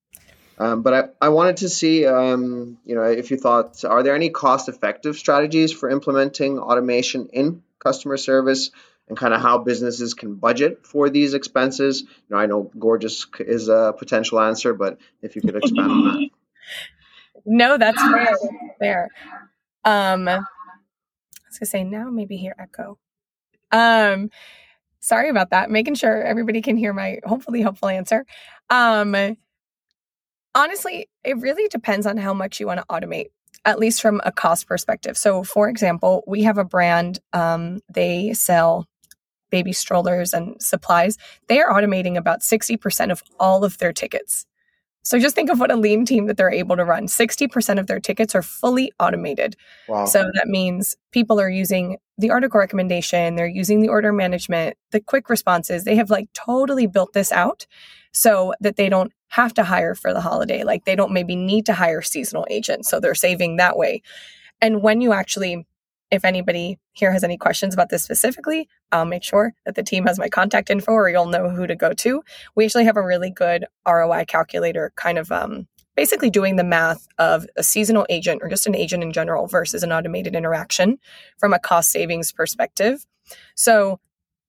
Um, 0.58 0.82
but 0.82 0.94
I, 0.94 1.26
I 1.26 1.28
wanted 1.28 1.58
to 1.58 1.68
see, 1.68 2.06
um, 2.06 2.78
you 2.84 2.94
know, 2.94 3.02
if 3.02 3.30
you 3.30 3.36
thought, 3.36 3.84
are 3.84 4.02
there 4.02 4.14
any 4.14 4.30
cost-effective 4.30 5.16
strategies 5.16 5.72
for 5.72 5.88
implementing 5.88 6.58
automation 6.58 7.28
in 7.32 7.62
customer 7.78 8.16
service? 8.16 8.70
And 9.12 9.18
kind 9.18 9.34
of 9.34 9.42
how 9.42 9.58
businesses 9.58 10.14
can 10.14 10.36
budget 10.36 10.86
for 10.86 11.10
these 11.10 11.34
expenses. 11.34 12.00
You 12.00 12.08
know, 12.30 12.38
I 12.38 12.46
know 12.46 12.70
Gorgias 12.78 13.26
is 13.40 13.68
a 13.68 13.94
potential 13.98 14.40
answer, 14.40 14.72
but 14.72 14.96
if 15.20 15.36
you 15.36 15.42
could 15.42 15.54
expand 15.54 15.90
on 15.90 16.04
that. 16.04 16.30
No, 17.44 17.76
that's 17.76 18.00
fair. 18.00 18.36
Fair. 18.78 19.08
Um, 19.84 20.28
I 20.28 20.36
was 20.38 21.58
gonna 21.58 21.66
say 21.66 21.84
now 21.84 22.08
maybe 22.08 22.36
hear 22.36 22.54
echo. 22.58 22.98
Um, 23.70 24.30
sorry 25.00 25.28
about 25.28 25.50
that. 25.50 25.68
Making 25.68 25.96
sure 25.96 26.22
everybody 26.22 26.62
can 26.62 26.76
hear 26.76 26.94
my 26.94 27.18
hopefully 27.24 27.60
helpful 27.60 27.88
answer. 27.88 28.24
Um, 28.70 29.36
honestly, 30.54 31.08
it 31.24 31.36
really 31.38 31.68
depends 31.68 32.06
on 32.06 32.16
how 32.16 32.32
much 32.32 32.60
you 32.60 32.66
want 32.66 32.80
to 32.80 32.86
automate 32.86 33.26
at 33.64 33.78
least 33.78 34.00
from 34.00 34.20
a 34.24 34.32
cost 34.32 34.66
perspective. 34.66 35.16
So, 35.16 35.42
for 35.42 35.68
example, 35.68 36.22
we 36.26 36.44
have 36.44 36.58
a 36.58 36.64
brand, 36.64 37.18
um, 37.32 37.80
they 37.92 38.32
sell 38.34 38.86
baby 39.52 39.72
strollers 39.72 40.32
and 40.34 40.60
supplies, 40.60 41.16
they 41.46 41.60
are 41.60 41.72
automating 41.72 42.16
about 42.16 42.40
60% 42.40 43.12
of 43.12 43.22
all 43.38 43.64
of 43.64 43.78
their 43.78 43.92
tickets. 43.92 44.46
So 45.04 45.18
just 45.18 45.34
think 45.34 45.50
of 45.50 45.58
what 45.58 45.70
a 45.70 45.76
lean 45.76 46.04
team 46.04 46.26
that 46.26 46.36
they're 46.36 46.52
able 46.52 46.76
to 46.76 46.84
run. 46.84 47.06
60% 47.06 47.78
of 47.78 47.86
their 47.88 48.00
tickets 48.00 48.34
are 48.34 48.42
fully 48.42 48.92
automated. 49.00 49.56
Wow. 49.88 50.06
So 50.06 50.22
that 50.34 50.46
means 50.46 50.96
people 51.10 51.40
are 51.40 51.50
using 51.50 51.98
the 52.18 52.30
article 52.30 52.60
recommendation, 52.60 53.34
they're 53.34 53.46
using 53.46 53.80
the 53.80 53.88
order 53.88 54.12
management, 54.12 54.76
the 54.92 55.00
quick 55.00 55.28
responses. 55.28 55.84
They 55.84 55.96
have 55.96 56.10
like 56.10 56.32
totally 56.34 56.86
built 56.86 57.12
this 57.14 57.32
out 57.32 57.66
so 58.12 58.54
that 58.60 58.76
they 58.76 58.88
don't 58.88 59.12
have 59.28 59.54
to 59.54 59.64
hire 59.64 59.94
for 59.94 60.12
the 60.12 60.20
holiday. 60.20 60.62
Like 60.62 60.84
they 60.84 60.94
don't 60.94 61.12
maybe 61.12 61.34
need 61.34 61.66
to 61.66 61.74
hire 61.74 62.02
seasonal 62.02 62.46
agents. 62.48 62.88
So 62.88 63.00
they're 63.00 63.14
saving 63.14 63.56
that 63.56 63.76
way. 63.76 64.02
And 64.60 64.82
when 64.82 65.00
you 65.00 65.12
actually 65.12 65.66
if 66.12 66.26
anybody 66.26 66.78
here 66.92 67.10
has 67.10 67.24
any 67.24 67.38
questions 67.38 67.72
about 67.72 67.88
this 67.88 68.04
specifically, 68.04 68.68
I'll 68.92 69.06
make 69.06 69.24
sure 69.24 69.54
that 69.64 69.76
the 69.76 69.82
team 69.82 70.04
has 70.06 70.18
my 70.18 70.28
contact 70.28 70.68
info 70.68 70.92
or 70.92 71.08
you'll 71.08 71.26
know 71.26 71.48
who 71.48 71.66
to 71.66 71.74
go 71.74 71.94
to. 71.94 72.22
We 72.54 72.66
actually 72.66 72.84
have 72.84 72.98
a 72.98 73.04
really 73.04 73.30
good 73.30 73.64
ROI 73.88 74.26
calculator, 74.28 74.92
kind 74.94 75.16
of 75.16 75.32
um, 75.32 75.66
basically 75.96 76.28
doing 76.28 76.56
the 76.56 76.64
math 76.64 77.08
of 77.18 77.46
a 77.56 77.62
seasonal 77.62 78.04
agent 78.10 78.42
or 78.42 78.50
just 78.50 78.66
an 78.66 78.76
agent 78.76 79.02
in 79.02 79.10
general 79.10 79.46
versus 79.46 79.82
an 79.82 79.90
automated 79.90 80.36
interaction 80.36 80.98
from 81.38 81.54
a 81.54 81.58
cost 81.58 81.90
savings 81.90 82.30
perspective. 82.30 83.06
So 83.54 83.98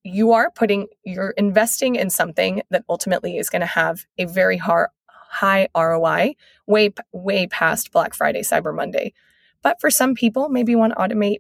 you 0.04 0.34
are 0.34 0.52
putting, 0.52 0.88
you're 1.06 1.34
investing 1.38 1.95
in 1.95 2.10
something 2.10 2.62
that 2.71 2.84
ultimately 2.89 3.38
is 3.38 3.49
going 3.49 3.62
to 3.62 3.65
have 3.65 4.06
a 4.17 4.26
very 4.26 4.58
hard, 4.58 4.89
high 5.08 5.69
ROI 5.73 6.36
way, 6.67 6.93
way 7.13 7.47
past 7.47 7.93
Black 7.93 8.13
Friday, 8.13 8.41
Cyber 8.41 8.76
Monday. 8.76 9.13
But 9.62 9.80
for 9.80 9.89
some 9.89 10.13
people, 10.13 10.49
maybe 10.49 10.73
you 10.73 10.78
want 10.78 10.91
to 10.93 10.99
automate 10.99 11.39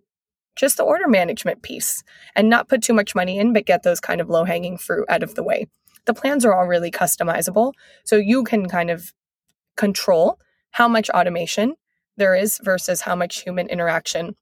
just 0.55 0.77
the 0.77 0.83
order 0.83 1.07
management 1.07 1.61
piece 1.61 2.03
and 2.35 2.49
not 2.49 2.69
put 2.69 2.81
too 2.81 2.93
much 2.93 3.15
money 3.15 3.37
in, 3.37 3.53
but 3.53 3.65
get 3.65 3.83
those 3.83 3.99
kind 3.99 4.21
of 4.21 4.29
low 4.29 4.43
hanging 4.43 4.77
fruit 4.77 5.05
out 5.09 5.23
of 5.23 5.35
the 5.35 5.43
way. 5.43 5.67
The 6.05 6.13
plans 6.13 6.45
are 6.45 6.53
all 6.53 6.67
really 6.67 6.91
customizable. 6.91 7.73
So 8.03 8.15
you 8.15 8.43
can 8.43 8.67
kind 8.67 8.89
of 8.89 9.13
control 9.77 10.39
how 10.71 10.87
much 10.87 11.09
automation 11.09 11.75
there 12.17 12.35
is 12.35 12.59
versus 12.63 13.01
how 13.01 13.15
much 13.15 13.41
human 13.41 13.67
interaction. 13.67 14.35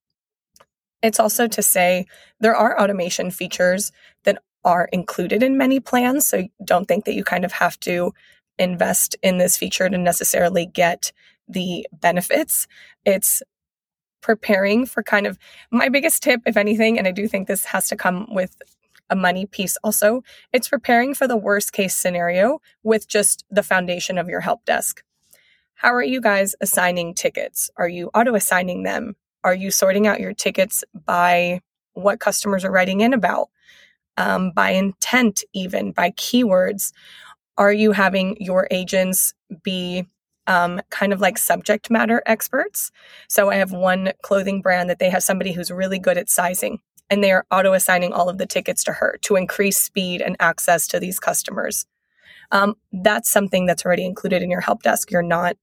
It's 1.01 1.19
also 1.19 1.47
to 1.47 1.61
say 1.61 2.05
there 2.39 2.55
are 2.55 2.79
automation 2.79 3.31
features 3.31 3.91
that 4.23 4.41
are 4.63 4.89
included 4.91 5.41
in 5.41 5.57
many 5.57 5.79
plans. 5.79 6.27
So 6.27 6.47
don't 6.63 6.87
think 6.87 7.05
that 7.05 7.15
you 7.15 7.23
kind 7.23 7.45
of 7.45 7.53
have 7.53 7.79
to 7.81 8.13
invest 8.59 9.15
in 9.23 9.37
this 9.37 9.57
feature 9.57 9.89
to 9.89 9.97
necessarily 9.97 10.65
get 10.65 11.11
the 11.47 11.87
benefits. 11.91 12.67
It's 13.05 13.41
preparing 14.21 14.85
for 14.85 15.03
kind 15.03 15.27
of 15.27 15.37
my 15.71 15.89
biggest 15.89 16.23
tip, 16.23 16.41
if 16.45 16.57
anything, 16.57 16.97
and 16.97 17.07
I 17.07 17.11
do 17.11 17.27
think 17.27 17.47
this 17.47 17.65
has 17.65 17.87
to 17.89 17.95
come 17.95 18.27
with 18.29 18.55
a 19.09 19.15
money 19.15 19.45
piece 19.45 19.77
also, 19.83 20.23
it's 20.53 20.69
preparing 20.69 21.13
for 21.13 21.27
the 21.27 21.35
worst 21.35 21.73
case 21.73 21.95
scenario 21.95 22.61
with 22.81 23.07
just 23.07 23.43
the 23.51 23.61
foundation 23.61 24.17
of 24.17 24.29
your 24.29 24.39
help 24.39 24.63
desk. 24.65 25.03
How 25.73 25.93
are 25.93 26.03
you 26.03 26.21
guys 26.21 26.55
assigning 26.61 27.13
tickets? 27.13 27.69
Are 27.75 27.89
you 27.89 28.09
auto 28.13 28.35
assigning 28.35 28.83
them? 28.83 29.15
Are 29.43 29.53
you 29.53 29.69
sorting 29.69 30.07
out 30.07 30.19
your 30.19 30.33
tickets 30.33 30.83
by 31.05 31.61
what 31.93 32.19
customers 32.19 32.63
are 32.63 32.71
writing 32.71 33.01
in 33.01 33.13
about? 33.13 33.49
Um, 34.15 34.51
by 34.51 34.71
intent, 34.71 35.43
even 35.53 35.91
by 35.91 36.11
keywords? 36.11 36.93
Are 37.57 37.73
you 37.73 37.91
having 37.91 38.37
your 38.39 38.67
agents 38.71 39.33
be 39.63 40.05
um, 40.47 40.81
kind 40.89 41.13
of 41.13 41.21
like 41.21 41.37
subject 41.37 41.89
matter 41.89 42.21
experts. 42.25 42.91
So 43.27 43.49
I 43.49 43.55
have 43.55 43.71
one 43.71 44.11
clothing 44.21 44.61
brand 44.61 44.89
that 44.89 44.99
they 44.99 45.09
have 45.09 45.23
somebody 45.23 45.51
who's 45.51 45.71
really 45.71 45.99
good 45.99 46.17
at 46.17 46.29
sizing 46.29 46.79
and 47.09 47.23
they 47.23 47.31
are 47.31 47.45
auto 47.51 47.73
assigning 47.73 48.13
all 48.13 48.29
of 48.29 48.37
the 48.37 48.45
tickets 48.45 48.83
to 48.85 48.93
her 48.93 49.17
to 49.23 49.35
increase 49.35 49.77
speed 49.77 50.21
and 50.21 50.37
access 50.39 50.87
to 50.87 50.99
these 50.99 51.19
customers. 51.19 51.85
Um, 52.51 52.75
that's 52.91 53.29
something 53.29 53.65
that's 53.65 53.85
already 53.85 54.05
included 54.05 54.41
in 54.41 54.49
your 54.49 54.61
help 54.61 54.83
desk. 54.83 55.11
You're 55.11 55.21
not 55.21 55.57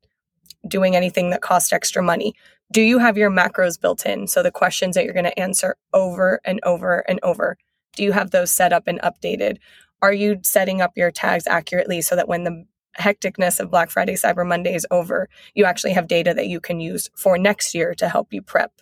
doing 0.67 0.95
anything 0.95 1.31
that 1.31 1.43
costs 1.43 1.73
extra 1.73 2.03
money. 2.03 2.35
Do 2.71 2.83
you 2.83 2.99
have 2.99 3.17
your 3.17 3.31
macros 3.31 3.81
built 3.81 4.05
in? 4.05 4.27
So 4.27 4.43
the 4.43 4.51
questions 4.51 4.95
that 4.95 5.05
you're 5.05 5.15
going 5.15 5.25
to 5.25 5.39
answer 5.39 5.77
over 5.95 6.41
and 6.45 6.61
over 6.65 7.01
and 7.09 7.19
over, 7.23 7.57
do 7.97 8.03
you 8.03 8.13
have 8.13 8.31
those 8.31 8.51
set 8.51 8.73
up 8.73 8.87
and 8.87 9.01
updated? 9.01 9.57
Are 10.03 10.13
you 10.13 10.39
setting 10.43 10.83
up 10.83 10.93
your 10.97 11.11
tags 11.11 11.47
accurately 11.47 12.03
so 12.03 12.15
that 12.15 12.29
when 12.29 12.45
the 12.45 12.67
hecticness 12.99 13.61
of 13.61 13.71
Black 13.71 13.91
Friday, 13.91 14.15
Cyber 14.15 14.47
Monday 14.47 14.75
is 14.75 14.87
over, 14.91 15.29
you 15.55 15.65
actually 15.65 15.93
have 15.93 16.09
data 16.09 16.35
that 16.35 16.49
you 16.49 16.61
can 16.61 16.81
use 16.81 17.11
for 17.15 17.39
next 17.39 17.75
year 17.75 17.95
to 17.95 18.09
help 18.09 18.33
you 18.33 18.43
prep. 18.43 18.73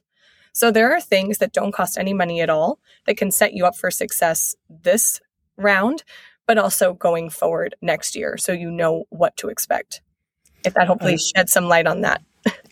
So 0.52 0.70
there 0.70 0.94
are 0.94 1.00
things 1.00 1.38
that 1.38 1.52
don't 1.52 1.72
cost 1.72 1.98
any 1.98 2.14
money 2.14 2.40
at 2.40 2.48
all 2.48 2.78
that 3.06 3.18
can 3.18 3.30
set 3.30 3.52
you 3.52 3.66
up 3.66 3.76
for 3.76 3.90
success 3.90 4.56
this 4.70 5.20
round, 5.56 6.02
but 6.46 6.58
also 6.58 6.94
going 6.94 7.28
forward 7.28 7.74
next 7.82 8.16
year 8.16 8.38
so 8.38 8.52
you 8.52 8.70
know 8.70 9.04
what 9.10 9.36
to 9.36 9.48
expect. 9.48 10.00
if 10.64 10.74
that 10.74 10.86
hopefully 10.86 11.12
um, 11.12 11.18
sheds 11.18 11.52
some 11.52 11.66
light 11.66 11.86
on 11.86 12.00
that. 12.00 12.22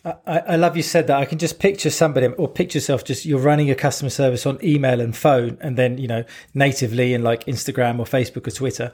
I, 0.03 0.39
I, 0.39 0.55
love 0.55 0.77
you 0.77 0.83
said 0.83 1.07
that. 1.07 1.17
I 1.17 1.25
can 1.25 1.37
just 1.37 1.59
picture 1.59 1.89
somebody 1.89 2.27
or 2.27 2.47
picture 2.47 2.77
yourself 2.77 3.03
just 3.03 3.25
you're 3.25 3.39
running 3.39 3.69
a 3.71 3.75
customer 3.75 4.09
service 4.09 4.45
on 4.45 4.59
email 4.63 5.01
and 5.01 5.15
phone 5.15 5.57
and 5.61 5.77
then, 5.77 5.97
you 5.97 6.07
know, 6.07 6.23
natively 6.53 7.13
in 7.13 7.23
like 7.23 7.45
Instagram 7.45 7.99
or 7.99 8.05
Facebook 8.05 8.47
or 8.47 8.51
Twitter. 8.51 8.93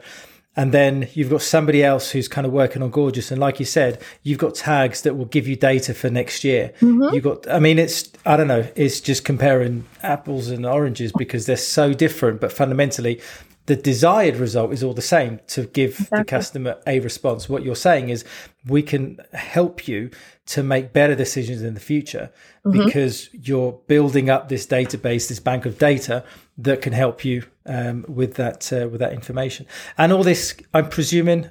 And 0.54 0.72
then 0.72 1.08
you've 1.14 1.30
got 1.30 1.40
somebody 1.40 1.82
else 1.82 2.10
who's 2.10 2.28
kind 2.28 2.46
of 2.46 2.52
working 2.52 2.82
on 2.82 2.90
Gorgias. 2.90 3.30
And 3.30 3.40
like 3.40 3.58
you 3.58 3.64
said, 3.64 4.02
you've 4.22 4.38
got 4.38 4.54
tags 4.54 5.00
that 5.02 5.16
will 5.16 5.24
give 5.24 5.48
you 5.48 5.56
data 5.56 5.94
for 5.94 6.10
next 6.10 6.44
year. 6.44 6.74
Mm-hmm. 6.80 7.14
You've 7.14 7.24
got, 7.24 7.50
I 7.50 7.58
mean, 7.58 7.78
it's, 7.78 8.10
I 8.26 8.36
don't 8.36 8.48
know, 8.48 8.68
it's 8.76 9.00
just 9.00 9.24
comparing 9.24 9.86
apples 10.02 10.48
and 10.48 10.66
oranges 10.66 11.10
because 11.12 11.46
they're 11.46 11.56
so 11.56 11.94
different. 11.94 12.40
But 12.40 12.52
fundamentally, 12.52 13.20
the 13.66 13.76
desired 13.76 14.36
result 14.36 14.72
is 14.72 14.82
all 14.82 14.92
the 14.92 15.00
same 15.00 15.40
to 15.48 15.66
give 15.66 15.92
exactly. 15.92 16.18
the 16.18 16.24
customer 16.24 16.78
a 16.86 17.00
response. 17.00 17.48
What 17.48 17.62
you're 17.62 17.74
saying 17.74 18.10
is 18.10 18.24
we 18.66 18.82
can 18.82 19.20
help 19.32 19.88
you 19.88 20.10
to 20.44 20.62
make 20.62 20.92
better 20.92 21.14
decisions 21.14 21.62
in 21.62 21.74
the 21.74 21.80
future 21.80 22.30
mm-hmm. 22.64 22.84
because 22.84 23.28
you're 23.32 23.72
building 23.86 24.28
up 24.28 24.48
this 24.48 24.66
database, 24.66 25.28
this 25.28 25.40
bank 25.40 25.66
of 25.66 25.78
data 25.78 26.24
that 26.58 26.82
can 26.82 26.92
help 26.92 27.24
you 27.24 27.44
um, 27.66 28.04
with 28.08 28.34
that 28.34 28.72
uh, 28.72 28.88
with 28.88 29.00
that 29.00 29.12
information. 29.12 29.66
And 29.96 30.12
all 30.12 30.24
this, 30.24 30.56
I'm 30.74 30.88
presuming, 30.88 31.48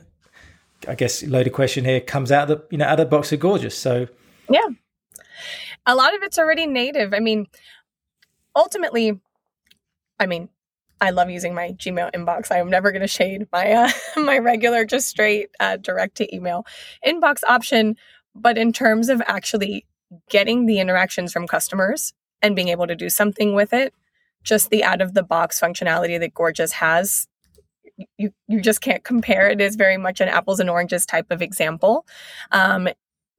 I 0.88 0.96
guess, 0.96 1.24
loaded 1.24 1.54
question 1.54 1.86
here 1.86 2.02
comes 2.02 2.32
out 2.32 2.50
of 2.50 2.58
the 2.58 2.68
you 2.70 2.78
know 2.78 2.86
out 2.86 3.00
of 3.00 3.10
the 3.10 3.16
box 3.16 3.32
of 3.32 3.40
Gorgias. 3.40 3.78
So 3.78 4.08
yeah, 4.50 4.68
a 5.86 5.96
lot 5.96 6.14
of 6.14 6.22
it's 6.24 6.38
already 6.38 6.68
native. 6.68 7.14
I 7.14 7.20
mean, 7.20 7.48
ultimately, 8.56 9.20
I 10.20 10.26
mean, 10.26 10.50
I 11.00 11.10
love 11.10 11.30
using 11.30 11.56
my 11.56 11.72
Gmail 11.72 12.12
inbox. 12.14 12.52
I 12.52 12.60
am 12.60 12.70
never 12.70 12.92
going 12.92 13.02
to 13.02 13.08
shade 13.08 13.48
my 13.52 13.72
uh, 13.72 13.90
my 14.18 14.38
regular, 14.38 14.86
just 14.86 15.08
straight 15.08 15.50
uh, 15.60 15.78
direct 15.78 16.16
to 16.18 16.36
email 16.36 16.66
inbox 17.06 17.42
option. 17.48 17.96
But 18.36 18.58
in 18.58 18.74
terms 18.74 19.10
of 19.10 19.22
actually 19.26 19.86
getting 20.30 20.66
the 20.66 20.80
interactions 20.80 21.32
from 21.32 21.48
customers 21.48 22.14
and 22.42 22.56
being 22.56 22.70
able 22.70 22.88
to 22.88 22.96
do 22.96 23.10
something 23.10 23.54
with 23.54 23.74
it, 23.74 23.94
just 24.44 24.70
the 24.70 24.84
out 24.84 25.02
of 25.02 25.14
the 25.14 25.24
box 25.24 25.60
functionality 25.60 26.20
that 26.20 26.34
Gorgias 26.34 26.74
has, 26.74 27.28
you 28.18 28.32
you 28.48 28.62
just 28.62 28.82
can't 28.82 29.04
compare. 29.04 29.50
It 29.50 29.62
is 29.62 29.76
very 29.76 29.98
much 29.98 30.22
an 30.22 30.28
apples 30.28 30.60
and 30.60 30.70
oranges 30.70 31.06
type 31.06 31.28
of 31.30 31.42
example. 31.42 32.06
Um, 32.52 32.90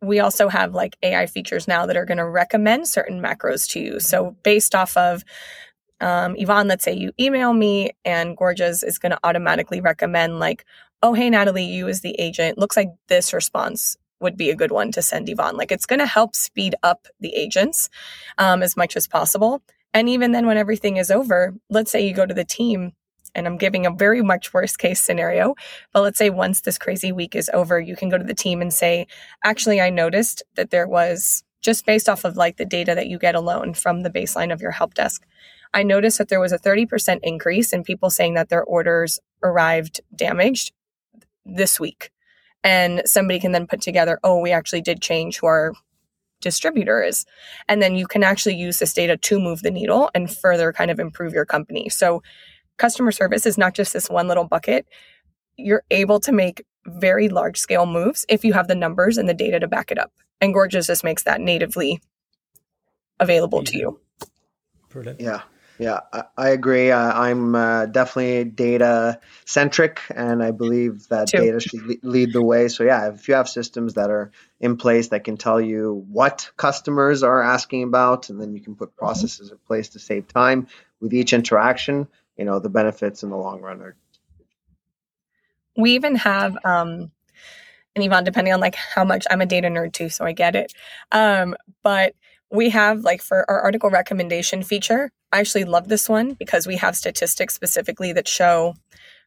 we 0.01 0.21
also 0.21 0.49
have 0.49 0.75
like 0.75 0.97
AI 1.03 1.27
features 1.27 1.69
now 1.69 1.87
that 1.87 1.97
are 1.97 2.05
going 2.05 2.19
to 2.19 2.29
recommend 2.29 2.89
certain 2.89 3.21
macros 3.21 3.69
to 3.71 3.81
you. 3.81 4.01
So 4.01 4.37
based 4.43 4.75
off 4.75 4.97
of 4.97 5.25
um, 6.01 6.35
Yvonne, 6.37 6.67
let's 6.67 6.85
say 6.85 6.93
you 6.93 7.13
email 7.21 7.53
me 7.53 7.93
and 8.05 8.37
Gorgias 8.37 8.83
is 8.83 8.99
going 8.99 9.13
to 9.13 9.19
automatically 9.23 9.81
recommend 9.81 10.41
like, 10.41 10.65
oh, 11.03 11.15
hey, 11.15 11.31
Natalie, 11.31 11.65
you 11.65 11.89
as 11.89 12.01
the 12.01 12.17
agent, 12.19 12.59
looks 12.59 12.77
like 12.77 12.89
this 13.09 13.33
response 13.33 13.97
would 14.23 14.37
be 14.37 14.51
a 14.51 14.57
good 14.57 14.71
one 14.71 14.93
to 14.93 15.03
send 15.03 15.29
Yvonne. 15.29 15.57
Like 15.57 15.73
it's 15.73 15.87
going 15.87 15.99
to 15.99 16.07
help 16.07 16.35
speed 16.35 16.75
up 16.83 17.07
the 17.21 17.35
agents 17.35 17.91
um, 18.39 18.63
as 18.63 18.77
much 18.77 18.97
as 18.97 19.07
possible. 19.07 19.63
And 19.95 20.09
even 20.09 20.33
then, 20.33 20.47
when 20.47 20.57
everything 20.57 20.97
is 20.97 21.11
over, 21.11 21.55
let's 21.69 21.91
say 21.91 22.07
you 22.07 22.15
go 22.15 22.25
to 22.25 22.35
the 22.35 22.45
team, 22.45 22.93
and 23.35 23.47
I'm 23.47 23.57
giving 23.57 23.87
a 23.87 23.91
very 23.91 24.23
much 24.23 24.53
worst 24.53 24.79
case 24.79 25.01
scenario, 25.01 25.55
but 25.93 26.03
let's 26.03 26.19
say 26.19 26.31
once 26.31 26.61
this 26.61 26.79
crazy 26.79 27.13
week 27.13 27.35
is 27.35 27.51
over, 27.53 27.81
you 27.81 27.97
can 27.97 28.09
go 28.09 28.19
to 28.19 28.25
the 28.25 28.35
team 28.35 28.61
and 28.61 28.73
say, 28.73 29.07
actually, 29.45 29.81
I 29.81 29.91
noticed 29.91 30.43
that 30.55 30.71
there 30.71 30.87
was 30.87 31.45
just 31.63 31.87
based 31.87 32.09
off 32.09 32.25
of 32.25 32.37
like 32.37 32.57
the 32.57 32.65
data 32.65 32.95
that 32.95 33.07
you 33.07 33.19
get 33.19 33.35
alone 33.35 33.75
from 33.75 34.03
the 34.03 34.11
baseline 34.11 34.53
of 34.53 34.61
your 34.61 34.73
help 34.73 34.95
desk. 34.95 35.25
I 35.73 35.83
noticed 35.83 36.19
that 36.19 36.29
there 36.29 36.41
was 36.41 36.53
a 36.53 36.59
30% 36.59 37.21
increase 37.23 37.73
in 37.73 37.85
people 37.85 38.11
saying 38.11 38.35
that 38.35 38.49
their 38.49 38.65
orders 38.65 39.21
arrived 39.43 40.01
damaged 40.15 40.73
this 41.47 41.81
week. 41.81 42.11
And 42.65 43.03
somebody 43.05 43.41
can 43.41 43.53
then 43.53 43.67
put 43.67 43.81
together, 43.81 44.21
oh, 44.23 44.39
we 44.39 44.53
actually 44.53 44.83
did 44.83 45.03
change 45.03 45.39
who 45.39 45.47
our 45.47 45.73
distributor 46.41 47.03
is. 47.03 47.25
And 47.69 47.81
then 47.81 47.95
you 47.95 48.07
can 48.07 48.23
actually 48.23 48.57
use 48.57 48.79
this 48.79 48.93
data 48.93 49.17
to 49.17 49.41
move 49.41 49.63
the 49.63 49.71
needle 49.71 50.11
and 50.15 50.31
further 50.31 50.73
kind 50.73 50.91
of 50.91 51.01
improve 51.01 51.33
your 51.33 51.47
company. 51.47 51.89
So 51.89 52.23
customer 52.77 53.13
service 53.13 53.47
is 53.47 53.59
not 53.59 53.75
just 53.75 53.93
this 53.93 54.11
one 54.11 54.29
little 54.29 54.45
bucket. 54.45 54.87
You're 55.57 55.85
able 55.91 56.21
to 56.21 56.33
make 56.33 56.65
very 56.87 57.29
large 57.29 57.59
scale 57.59 57.87
moves 57.87 58.27
if 58.29 58.45
you 58.45 58.53
have 58.53 58.69
the 58.69 58.75
numbers 58.75 59.19
and 59.19 59.29
the 59.29 59.35
data 59.35 59.61
to 59.61 59.69
back 59.69 59.91
it 59.91 59.99
up. 59.99 60.13
And 60.41 60.53
Gorgias 60.53 60.89
just 60.89 61.05
makes 61.05 61.23
that 61.23 61.41
natively 61.41 62.01
available 63.21 63.63
to 63.63 63.79
you. 63.79 64.01
Brilliant. 64.89 65.21
Yeah. 65.21 65.43
Yeah, 65.83 65.99
I, 66.13 66.23
I 66.37 66.49
agree. 66.51 66.93
Uh, 66.93 67.13
I'm 67.13 67.57
uh, 67.57 67.87
definitely 67.87 68.45
data 68.45 69.19
centric, 69.45 70.01
and 70.15 70.41
I 70.41 70.53
believe 70.53 71.09
that 71.09 71.27
Too. 71.27 71.39
data 71.39 71.59
should 71.59 71.83
le- 71.85 71.97
lead 72.09 72.33
the 72.33 72.41
way. 72.41 72.69
So, 72.69 72.85
yeah, 72.85 73.09
if 73.09 73.27
you 73.27 73.35
have 73.35 73.49
systems 73.49 73.95
that 73.95 74.09
are 74.09 74.31
in 74.61 74.77
place 74.77 75.09
that 75.09 75.25
can 75.25 75.37
tell 75.37 75.61
you 75.61 76.07
what 76.09 76.49
customers 76.57 77.25
are 77.25 77.43
asking 77.43 77.83
about, 77.83 78.31
and 78.31 78.41
then 78.41 78.55
you 78.55 78.61
can 78.61 78.77
put 78.77 78.91
mm-hmm. 78.91 79.05
processes 79.05 79.51
in 79.51 79.59
place 79.59 79.89
to 79.91 79.99
save 79.99 80.29
time 80.29 80.69
with 81.01 81.13
each 81.13 81.33
interaction, 81.33 82.07
you 82.37 82.45
know, 82.45 82.61
the 82.61 82.71
benefits 82.71 83.25
in 83.25 83.31
the 83.31 83.37
long 83.37 83.61
run 83.61 83.83
are. 83.83 83.97
We 85.77 85.95
even 85.95 86.15
have, 86.15 86.57
um, 86.65 87.11
and 87.97 88.05
Yvonne, 88.05 88.23
depending 88.23 88.55
on 88.55 88.61
like 88.61 88.77
how 88.77 89.05
much 89.05 89.27
I'm 89.29 89.41
a 89.41 89.47
data 89.47 89.67
nerd 89.67 89.95
too, 89.95 90.11
so 90.11 90.25
I 90.25 90.31
get 90.31 90.55
it. 90.55 90.73
Um, 91.11 91.57
but 91.83 92.15
we 92.53 92.71
have 92.71 93.01
like 93.01 93.21
for 93.21 93.51
our 93.51 93.61
article 93.63 93.91
recommendation 93.91 94.63
feature 94.63 95.11
i 95.33 95.41
actually 95.41 95.65
love 95.65 95.89
this 95.89 96.09
one 96.09 96.35
because 96.35 96.67
we 96.67 96.77
have 96.77 96.97
statistics 96.97 97.55
specifically 97.55 98.13
that 98.13 98.29
show 98.29 98.75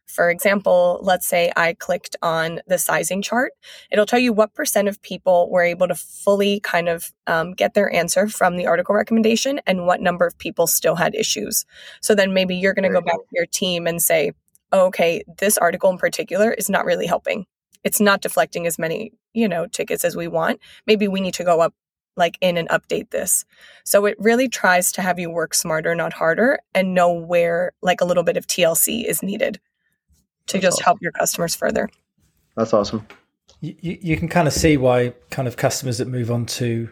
for 0.06 0.30
example 0.30 0.98
let's 1.02 1.26
say 1.26 1.52
i 1.56 1.72
clicked 1.74 2.16
on 2.22 2.60
the 2.66 2.78
sizing 2.78 3.20
chart 3.22 3.52
it'll 3.90 4.06
tell 4.06 4.18
you 4.18 4.32
what 4.32 4.54
percent 4.54 4.88
of 4.88 5.00
people 5.02 5.50
were 5.50 5.62
able 5.62 5.88
to 5.88 5.94
fully 5.94 6.60
kind 6.60 6.88
of 6.88 7.12
um, 7.26 7.52
get 7.52 7.74
their 7.74 7.92
answer 7.92 8.28
from 8.28 8.56
the 8.56 8.66
article 8.66 8.94
recommendation 8.94 9.60
and 9.66 9.86
what 9.86 10.00
number 10.00 10.26
of 10.26 10.36
people 10.38 10.66
still 10.66 10.96
had 10.96 11.14
issues. 11.14 11.64
So 12.00 12.14
then 12.14 12.34
maybe 12.34 12.56
you're 12.56 12.74
going 12.74 12.90
to 12.90 13.00
go 13.00 13.00
back 13.00 13.16
to 13.16 13.32
your 13.32 13.46
team 13.46 13.86
and 13.86 14.00
say 14.02 14.32
oh, 14.72 14.86
okay 14.86 15.22
this 15.38 15.58
article 15.58 15.90
in 15.90 15.98
particular 15.98 16.52
is 16.52 16.68
not 16.68 16.84
really 16.84 17.06
helping. 17.06 17.46
It's 17.84 18.00
not 18.00 18.20
deflecting 18.20 18.66
as 18.66 18.78
many 18.78 19.12
you 19.32 19.48
know 19.48 19.66
tickets 19.66 20.04
as 20.04 20.16
we 20.16 20.28
want. 20.28 20.60
Maybe 20.86 21.08
we 21.08 21.20
need 21.20 21.34
to 21.34 21.44
go 21.44 21.60
up 21.60 21.74
like 22.16 22.38
in 22.40 22.56
and 22.56 22.68
update 22.68 23.10
this. 23.10 23.44
So 23.84 24.06
it 24.06 24.16
really 24.18 24.48
tries 24.48 24.90
to 24.92 25.02
have 25.02 25.18
you 25.18 25.30
work 25.30 25.54
smarter, 25.54 25.94
not 25.94 26.12
harder, 26.12 26.58
and 26.74 26.94
know 26.94 27.12
where 27.12 27.72
like 27.82 28.00
a 28.00 28.04
little 28.04 28.22
bit 28.22 28.36
of 28.36 28.46
TLC 28.46 29.04
is 29.04 29.22
needed 29.22 29.60
to 30.46 30.54
That's 30.54 30.62
just 30.62 30.74
awesome. 30.76 30.84
help 30.84 31.02
your 31.02 31.12
customers 31.12 31.54
further. 31.54 31.88
That's 32.56 32.72
awesome. 32.72 33.06
You, 33.60 33.98
you 34.00 34.16
can 34.16 34.28
kind 34.28 34.48
of 34.48 34.54
see 34.54 34.76
why 34.76 35.14
kind 35.30 35.48
of 35.48 35.56
customers 35.56 35.98
that 35.98 36.08
move 36.08 36.30
on 36.30 36.46
to 36.46 36.90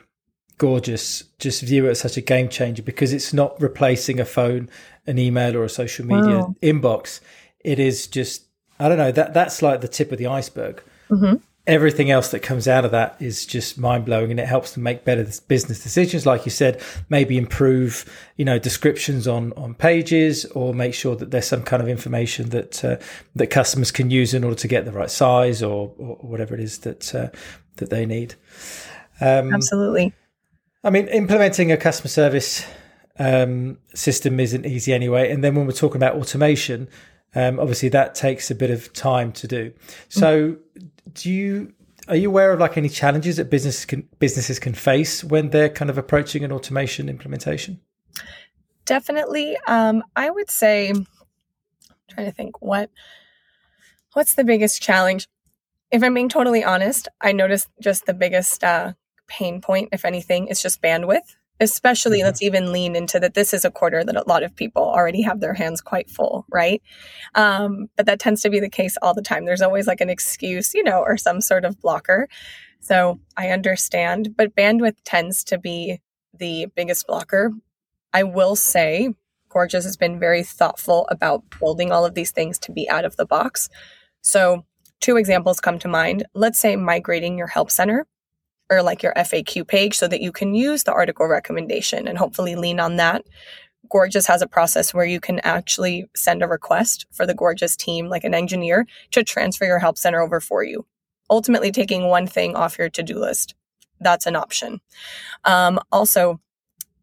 Gorgias 0.58 1.24
just 1.38 1.62
view 1.62 1.86
it 1.86 1.90
as 1.90 2.00
such 2.00 2.16
a 2.16 2.20
game 2.20 2.48
changer 2.48 2.82
because 2.82 3.12
it's 3.12 3.32
not 3.32 3.60
replacing 3.60 4.20
a 4.20 4.24
phone, 4.24 4.68
an 5.06 5.18
email, 5.18 5.56
or 5.56 5.64
a 5.64 5.68
social 5.68 6.06
media 6.06 6.38
wow. 6.38 6.54
inbox. 6.62 7.20
It 7.60 7.78
is 7.78 8.06
just 8.06 8.46
I 8.78 8.88
don't 8.88 8.98
know 8.98 9.12
that 9.12 9.34
that's 9.34 9.62
like 9.62 9.80
the 9.80 9.88
tip 9.88 10.12
of 10.12 10.18
the 10.18 10.26
iceberg. 10.26 10.82
Mm-hmm 11.10 11.36
everything 11.66 12.10
else 12.10 12.30
that 12.30 12.40
comes 12.40 12.68
out 12.68 12.84
of 12.84 12.90
that 12.90 13.16
is 13.20 13.46
just 13.46 13.78
mind 13.78 14.04
blowing 14.04 14.30
and 14.30 14.38
it 14.38 14.46
helps 14.46 14.72
them 14.72 14.82
make 14.82 15.04
better 15.04 15.26
business 15.48 15.82
decisions. 15.82 16.26
Like 16.26 16.44
you 16.44 16.50
said 16.50 16.82
maybe 17.08 17.38
improve 17.38 18.04
you 18.36 18.44
know 18.44 18.58
descriptions 18.58 19.26
on 19.26 19.52
on 19.54 19.74
pages 19.74 20.44
or 20.46 20.74
make 20.74 20.94
sure 20.94 21.16
that 21.16 21.30
there's 21.30 21.46
some 21.46 21.62
kind 21.62 21.82
of 21.82 21.88
information 21.88 22.50
that 22.50 22.84
uh, 22.84 22.96
that 23.34 23.46
customers 23.48 23.90
can 23.90 24.10
use 24.10 24.34
in 24.34 24.44
order 24.44 24.56
to 24.56 24.68
get 24.68 24.84
the 24.84 24.92
right 24.92 25.10
size 25.10 25.62
or, 25.62 25.94
or 25.96 26.16
whatever 26.16 26.54
it 26.54 26.60
is 26.60 26.78
that 26.80 27.14
uh, 27.14 27.28
that 27.76 27.90
they 27.90 28.04
need. 28.04 28.34
Um, 29.20 29.54
absolutely. 29.54 30.12
I 30.82 30.90
mean 30.90 31.08
implementing 31.08 31.72
a 31.72 31.78
customer 31.78 32.08
service 32.08 32.66
um, 33.18 33.78
system 33.94 34.38
isn't 34.40 34.66
easy 34.66 34.92
anyway 34.92 35.30
and 35.30 35.42
then 35.42 35.54
when 35.54 35.66
we're 35.66 35.72
talking 35.72 35.96
about 35.96 36.16
automation 36.16 36.88
um, 37.34 37.58
obviously 37.58 37.88
that 37.88 38.14
takes 38.14 38.50
a 38.50 38.54
bit 38.54 38.70
of 38.70 38.92
time 38.92 39.32
to 39.32 39.46
do 39.46 39.72
so 40.08 40.56
do 41.12 41.30
you 41.30 41.72
are 42.08 42.16
you 42.16 42.28
aware 42.28 42.52
of 42.52 42.60
like 42.60 42.76
any 42.76 42.88
challenges 42.88 43.36
that 43.36 43.50
businesses 43.50 43.84
can 43.84 44.08
businesses 44.18 44.58
can 44.58 44.74
face 44.74 45.24
when 45.24 45.50
they're 45.50 45.68
kind 45.68 45.90
of 45.90 45.98
approaching 45.98 46.44
an 46.44 46.52
automation 46.52 47.08
implementation? 47.08 47.80
Definitely. 48.84 49.56
Um, 49.66 50.04
I 50.14 50.30
would 50.30 50.50
say, 50.50 50.90
I'm 50.90 51.06
trying 52.10 52.26
to 52.26 52.32
think 52.32 52.60
what 52.60 52.90
what's 54.12 54.34
the 54.34 54.44
biggest 54.44 54.82
challenge. 54.82 55.28
If 55.90 56.02
I'm 56.02 56.14
being 56.14 56.28
totally 56.28 56.62
honest, 56.64 57.08
I 57.20 57.32
noticed 57.32 57.68
just 57.80 58.04
the 58.06 58.14
biggest 58.14 58.62
uh, 58.62 58.94
pain 59.26 59.60
point, 59.60 59.90
if 59.92 60.04
anything, 60.04 60.48
is 60.48 60.60
just 60.60 60.82
bandwidth 60.82 61.36
especially 61.64 62.18
mm-hmm. 62.18 62.26
let's 62.26 62.42
even 62.42 62.72
lean 62.72 62.94
into 62.94 63.18
that 63.18 63.34
this 63.34 63.52
is 63.52 63.64
a 63.64 63.70
quarter 63.70 64.04
that 64.04 64.14
a 64.14 64.28
lot 64.28 64.44
of 64.44 64.54
people 64.54 64.82
already 64.82 65.22
have 65.22 65.40
their 65.40 65.54
hands 65.54 65.80
quite 65.80 66.08
full 66.08 66.46
right? 66.52 66.80
Um, 67.34 67.88
but 67.96 68.06
that 68.06 68.20
tends 68.20 68.42
to 68.42 68.50
be 68.50 68.60
the 68.60 68.68
case 68.68 68.96
all 69.02 69.14
the 69.14 69.22
time. 69.22 69.44
There's 69.44 69.62
always 69.62 69.88
like 69.88 70.00
an 70.00 70.10
excuse 70.10 70.74
you 70.74 70.84
know 70.84 71.00
or 71.00 71.16
some 71.16 71.40
sort 71.40 71.64
of 71.64 71.80
blocker. 71.80 72.28
So 72.80 73.18
i 73.36 73.48
understand 73.48 74.36
but 74.36 74.54
bandwidth 74.54 74.96
tends 75.04 75.42
to 75.44 75.58
be 75.58 76.00
the 76.38 76.66
biggest 76.76 77.06
blocker. 77.06 77.52
I 78.12 78.22
will 78.22 78.54
say 78.54 79.14
Gorgias 79.48 79.84
has 79.84 79.96
been 79.96 80.18
very 80.18 80.42
thoughtful 80.42 81.06
about 81.10 81.44
building 81.58 81.92
all 81.92 82.04
of 82.04 82.14
these 82.14 82.32
things 82.32 82.58
to 82.60 82.72
be 82.72 82.88
out 82.90 83.04
of 83.04 83.16
the 83.16 83.24
box. 83.24 83.68
So 84.20 84.64
two 85.00 85.16
examples 85.16 85.60
come 85.60 85.78
to 85.80 85.88
mind. 85.88 86.26
Let's 86.34 86.58
say 86.58 86.76
migrating 86.76 87.38
your 87.38 87.46
help 87.46 87.70
center 87.70 88.06
or 88.70 88.82
like 88.82 89.02
your 89.02 89.14
FAQ 89.14 89.66
page 89.66 89.96
so 89.96 90.08
that 90.08 90.20
you 90.20 90.32
can 90.32 90.54
use 90.54 90.84
the 90.84 90.92
article 90.92 91.26
recommendation 91.26 92.08
and 92.08 92.18
hopefully 92.18 92.56
lean 92.56 92.80
on 92.80 92.96
that. 92.96 93.24
Gorgias 93.90 94.26
has 94.26 94.40
a 94.42 94.46
process 94.46 94.94
where 94.94 95.04
you 95.04 95.20
can 95.20 95.40
actually 95.40 96.06
send 96.16 96.42
a 96.42 96.48
request 96.48 97.06
for 97.12 97.26
the 97.26 97.34
Gorgias 97.34 97.76
team, 97.76 98.08
like 98.08 98.24
an 98.24 98.34
engineer, 98.34 98.86
to 99.12 99.22
transfer 99.22 99.66
your 99.66 99.78
help 99.78 99.98
center 99.98 100.20
over 100.20 100.40
for 100.40 100.64
you. 100.64 100.86
Ultimately, 101.30 101.70
taking 101.70 102.08
one 102.08 102.26
thing 102.26 102.54
off 102.54 102.78
your 102.78 102.88
to 102.90 103.02
do 103.02 103.18
list. 103.18 103.54
That's 104.00 104.26
an 104.26 104.36
option. 104.36 104.80
Um, 105.44 105.80
also, 105.92 106.40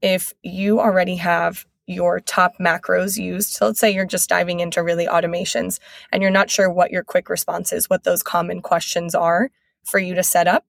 if 0.02 0.34
you 0.42 0.80
already 0.80 1.16
have 1.18 1.66
your 1.92 2.20
top 2.20 2.54
macros 2.60 3.18
used. 3.18 3.50
So 3.50 3.68
let's 3.68 3.80
say 3.80 3.92
you're 3.92 4.06
just 4.06 4.30
diving 4.30 4.60
into 4.60 4.82
really 4.84 5.08
automations 5.08 5.80
and 6.12 6.22
you're 6.22 6.32
not 6.32 6.50
sure 6.50 6.72
what 6.72 6.92
your 6.92 7.04
quick 7.04 7.30
response 7.30 7.74
is, 7.74 7.90
what 7.90 8.04
those 8.04 8.24
common 8.24 8.62
questions 8.62 9.14
are 9.14 9.50
for 9.84 10.00
you 10.00 10.16
to 10.16 10.24
set 10.24 10.48
up. 10.48 10.66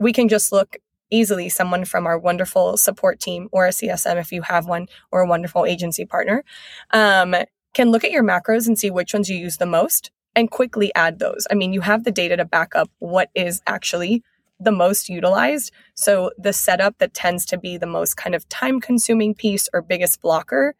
We 0.00 0.12
can 0.12 0.28
just 0.28 0.50
look 0.50 0.78
easily 1.10 1.48
someone 1.48 1.84
from 1.84 2.06
our 2.06 2.18
wonderful 2.18 2.76
support 2.76 3.20
team 3.20 3.48
or 3.52 3.66
a 3.66 3.70
CSM 3.70 4.16
if 4.16 4.32
you 4.32 4.42
have 4.42 4.66
one 4.66 4.88
or 5.10 5.20
a 5.20 5.26
wonderful 5.26 5.66
agency 5.66 6.04
partner 6.04 6.44
um, 6.92 7.34
can 7.74 7.90
look 7.90 8.04
at 8.04 8.10
your 8.10 8.24
macros 8.24 8.66
and 8.66 8.78
see 8.78 8.90
which 8.90 9.12
ones 9.12 9.28
you 9.28 9.36
use 9.36 9.58
the 9.58 9.66
most 9.66 10.10
and 10.34 10.50
quickly 10.50 10.92
add 10.94 11.18
those. 11.18 11.46
I 11.50 11.54
mean, 11.54 11.72
you 11.72 11.80
have 11.80 12.04
the 12.04 12.12
data 12.12 12.36
to 12.36 12.44
back 12.44 12.74
up 12.74 12.90
what 12.98 13.30
is 13.34 13.60
actually 13.66 14.22
the 14.60 14.70
most 14.70 15.08
utilized. 15.08 15.72
So 15.94 16.30
the 16.38 16.52
setup 16.52 16.98
that 16.98 17.14
tends 17.14 17.46
to 17.46 17.58
be 17.58 17.76
the 17.76 17.86
most 17.86 18.16
kind 18.16 18.34
of 18.34 18.48
time 18.48 18.80
consuming 18.80 19.34
piece 19.34 19.68
or 19.72 19.82
biggest 19.82 20.20
blocker 20.20 20.74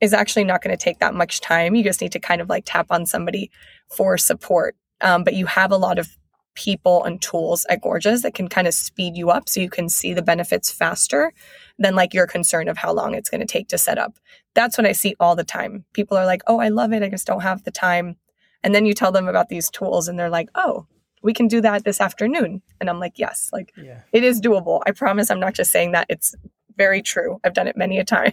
is 0.00 0.12
actually 0.12 0.44
not 0.44 0.62
going 0.62 0.76
to 0.76 0.82
take 0.82 1.00
that 1.00 1.14
much 1.14 1.40
time. 1.40 1.74
You 1.74 1.82
just 1.82 2.00
need 2.00 2.12
to 2.12 2.20
kind 2.20 2.40
of 2.40 2.48
like 2.48 2.64
tap 2.66 2.86
on 2.90 3.06
somebody 3.06 3.50
for 3.88 4.16
support. 4.16 4.76
Um, 5.00 5.24
but 5.24 5.34
you 5.34 5.46
have 5.46 5.72
a 5.72 5.76
lot 5.76 5.98
of 5.98 6.16
people 6.56 7.04
and 7.04 7.22
tools 7.22 7.64
at 7.68 7.82
Gorgias 7.82 8.22
that 8.22 8.34
can 8.34 8.48
kind 8.48 8.66
of 8.66 8.74
speed 8.74 9.16
you 9.16 9.30
up 9.30 9.48
so 9.48 9.60
you 9.60 9.70
can 9.70 9.88
see 9.88 10.12
the 10.12 10.22
benefits 10.22 10.70
faster 10.70 11.32
than 11.78 11.94
like 11.94 12.12
your 12.12 12.26
concern 12.26 12.68
of 12.68 12.78
how 12.78 12.92
long 12.92 13.14
it's 13.14 13.30
going 13.30 13.40
to 13.40 13.46
take 13.46 13.68
to 13.68 13.78
set 13.78 13.98
up. 13.98 14.18
That's 14.54 14.76
what 14.76 14.86
I 14.86 14.92
see 14.92 15.14
all 15.20 15.36
the 15.36 15.44
time. 15.44 15.84
People 15.92 16.16
are 16.16 16.26
like, 16.26 16.42
oh, 16.46 16.58
I 16.58 16.68
love 16.68 16.92
it. 16.92 17.02
I 17.02 17.08
just 17.08 17.26
don't 17.26 17.42
have 17.42 17.62
the 17.62 17.70
time. 17.70 18.16
And 18.64 18.74
then 18.74 18.86
you 18.86 18.94
tell 18.94 19.12
them 19.12 19.28
about 19.28 19.48
these 19.48 19.70
tools 19.70 20.08
and 20.08 20.18
they're 20.18 20.30
like, 20.30 20.48
oh, 20.54 20.86
we 21.22 21.32
can 21.32 21.46
do 21.46 21.60
that 21.60 21.84
this 21.84 22.00
afternoon. 22.00 22.62
And 22.80 22.90
I'm 22.90 22.98
like, 23.00 23.18
yes, 23.18 23.50
like 23.52 23.72
yeah. 23.76 24.00
it 24.12 24.24
is 24.24 24.40
doable. 24.40 24.82
I 24.86 24.92
promise 24.92 25.30
I'm 25.30 25.40
not 25.40 25.54
just 25.54 25.70
saying 25.70 25.92
that. 25.92 26.06
It's 26.08 26.34
very 26.76 27.02
true. 27.02 27.40
I've 27.44 27.54
done 27.54 27.68
it 27.68 27.76
many 27.76 27.98
a 27.98 28.04
time. 28.04 28.32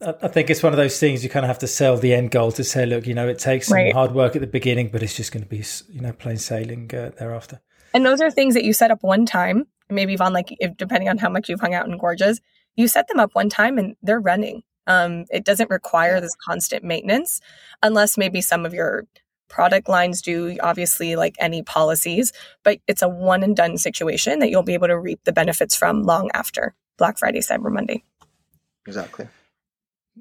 I, 0.00 0.14
I, 0.22 0.28
think 0.28 0.50
it's 0.50 0.62
one 0.62 0.72
of 0.72 0.76
those 0.76 0.98
things 0.98 1.22
you 1.22 1.30
kind 1.30 1.44
of 1.44 1.48
have 1.48 1.58
to 1.60 1.66
sell 1.66 1.96
the 1.96 2.14
end 2.14 2.30
goal 2.30 2.52
to 2.52 2.64
say, 2.64 2.86
look, 2.86 3.06
you 3.06 3.14
know, 3.14 3.28
it 3.28 3.38
takes 3.38 3.68
some 3.68 3.76
right. 3.76 3.92
hard 3.92 4.12
work 4.12 4.34
at 4.34 4.40
the 4.40 4.46
beginning, 4.46 4.88
but 4.88 5.02
it's 5.02 5.14
just 5.14 5.32
going 5.32 5.42
to 5.42 5.48
be, 5.48 5.64
you 5.90 6.00
know, 6.00 6.12
plain 6.12 6.36
sailing 6.36 6.90
uh, 6.94 7.10
thereafter. 7.18 7.60
And 7.94 8.06
those 8.06 8.20
are 8.20 8.30
things 8.30 8.54
that 8.54 8.64
you 8.64 8.72
set 8.72 8.90
up 8.90 9.02
one 9.02 9.26
time, 9.26 9.66
maybe 9.88 10.18
on 10.18 10.32
like, 10.32 10.56
if, 10.60 10.76
depending 10.76 11.08
on 11.08 11.18
how 11.18 11.28
much 11.28 11.48
you've 11.48 11.60
hung 11.60 11.74
out 11.74 11.86
in 11.86 11.96
Gorgias, 11.98 12.40
you 12.76 12.88
set 12.88 13.08
them 13.08 13.18
up 13.18 13.34
one 13.34 13.48
time 13.48 13.78
and 13.78 13.96
they're 14.02 14.20
running. 14.20 14.62
Um, 14.86 15.26
it 15.30 15.44
doesn't 15.44 15.70
require 15.70 16.20
this 16.20 16.34
constant 16.36 16.84
maintenance 16.84 17.40
unless 17.82 18.16
maybe 18.16 18.40
some 18.40 18.64
of 18.64 18.74
your 18.74 19.06
product 19.48 19.88
lines 19.88 20.22
do, 20.22 20.56
obviously, 20.62 21.16
like 21.16 21.34
any 21.38 21.62
policies, 21.62 22.32
but 22.62 22.78
it's 22.86 23.02
a 23.02 23.08
one 23.08 23.42
and 23.42 23.56
done 23.56 23.76
situation 23.76 24.38
that 24.38 24.48
you'll 24.48 24.62
be 24.62 24.74
able 24.74 24.86
to 24.86 24.98
reap 24.98 25.20
the 25.24 25.32
benefits 25.32 25.76
from 25.76 26.04
long 26.04 26.30
after 26.32 26.74
Black 26.96 27.18
Friday, 27.18 27.40
Cyber 27.40 27.70
Monday. 27.70 28.04
Exactly. 28.86 29.28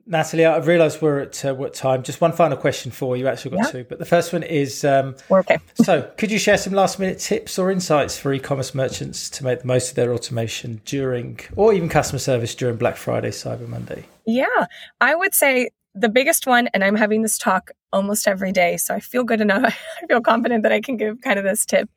Natalie, 0.06 0.46
I've 0.46 0.68
realised 0.68 1.02
we're 1.02 1.20
at 1.20 1.46
uh, 1.46 1.54
what 1.54 1.74
time. 1.74 2.04
Just 2.04 2.22
one 2.22 2.32
final 2.32 2.58
question 2.58 2.92
for 2.92 3.18
you. 3.18 3.28
Actually, 3.28 3.58
got 3.58 3.66
yeah. 3.66 3.72
two, 3.72 3.86
but 3.88 4.00
the 4.00 4.06
first 4.06 4.34
one 4.34 4.44
is: 4.44 4.84
um, 4.84 5.16
we're 5.30 5.40
okay. 5.40 5.60
so, 5.76 6.10
could 6.18 6.32
you 6.32 6.40
share 6.40 6.58
some 6.58 6.74
last-minute 6.74 7.20
tips 7.20 7.58
or 7.60 7.72
insights 7.72 8.18
for 8.18 8.34
e-commerce 8.34 8.74
merchants 8.74 9.30
to 9.32 9.44
make 9.44 9.62
the 9.62 9.68
most 9.68 9.90
of 9.90 9.96
their 9.96 10.14
automation 10.14 10.82
during, 10.86 11.40
or 11.56 11.74
even 11.74 11.90
customer 11.90 12.20
service 12.20 12.56
during 12.56 12.78
Black 12.78 12.98
Friday, 12.98 13.30
Cyber 13.30 13.68
Monday? 13.68 14.06
Yeah, 14.26 14.66
I 15.02 15.16
would 15.16 15.34
say 15.34 15.70
the 15.96 16.10
biggest 16.10 16.48
one, 16.48 16.68
and 16.68 16.84
I'm 16.84 16.96
having 16.96 17.22
this 17.22 17.38
talk 17.38 17.72
almost 17.92 18.28
every 18.28 18.52
day, 18.52 18.78
so 18.78 18.94
I 18.94 19.00
feel 19.00 19.24
good 19.24 19.42
enough. 19.42 19.64
I 20.04 20.08
feel 20.08 20.22
confident 20.22 20.64
that 20.64 20.72
I 20.72 20.82
can 20.82 20.98
give 20.98 21.22
kind 21.22 21.40
of 21.40 21.46
this 21.46 21.66
tip. 21.66 21.90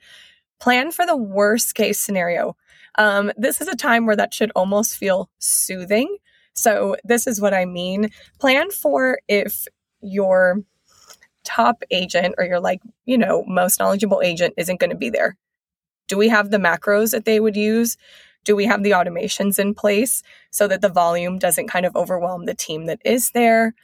Plan 0.61 0.93
for 0.93 1.07
the 1.07 1.17
worst 1.17 1.75
case 1.75 2.01
scenario. 2.01 2.57
Um, 2.97 3.33
this 3.37 3.61
is 3.61 3.69
a 3.69 3.77
time 3.77 4.07
where 4.07 4.17
that 4.17 4.35
should 4.35 4.53
almost 4.55 4.97
feel 4.97 5.31
soothing. 5.39 6.17
So, 6.55 6.97
this 7.05 7.27
is 7.27 7.41
what 7.41 7.55
I 7.55 7.65
mean. 7.65 8.11
Plan 8.39 8.71
for 8.71 9.19
if 9.29 9.67
your 10.01 10.61
top 11.45 11.83
agent 11.91 12.35
or 12.39 12.45
your, 12.45 12.61
like, 12.61 12.81
you 13.05 13.19
know, 13.19 13.45
most 13.47 13.81
knowledgeable 13.81 14.21
agent 14.23 14.55
isn't 14.57 14.81
going 14.81 14.91
to 14.91 14.97
be 14.97 15.11
there. 15.11 15.37
Do 16.09 16.17
we 16.17 16.29
have 16.29 16.51
the 16.51 16.59
macros 16.59 17.13
that 17.13 17.25
they 17.25 17.41
would 17.41 17.57
use? 17.57 17.97
do 18.45 18.57
we 18.57 18.67
have 18.67 18.83
the 18.83 18.91
automations 18.91 19.59
in 19.59 19.75
place 19.75 20.23
so 20.51 20.67
that 20.69 20.81
the 20.81 20.89
volume 20.89 21.39
doesn't 21.39 21.69
kind 21.69 21.87
of 21.87 21.95
overwhelm 21.97 22.47
the 22.47 22.55
team 22.55 22.87
that 22.87 23.01
is 23.05 23.31
there? 23.31 23.75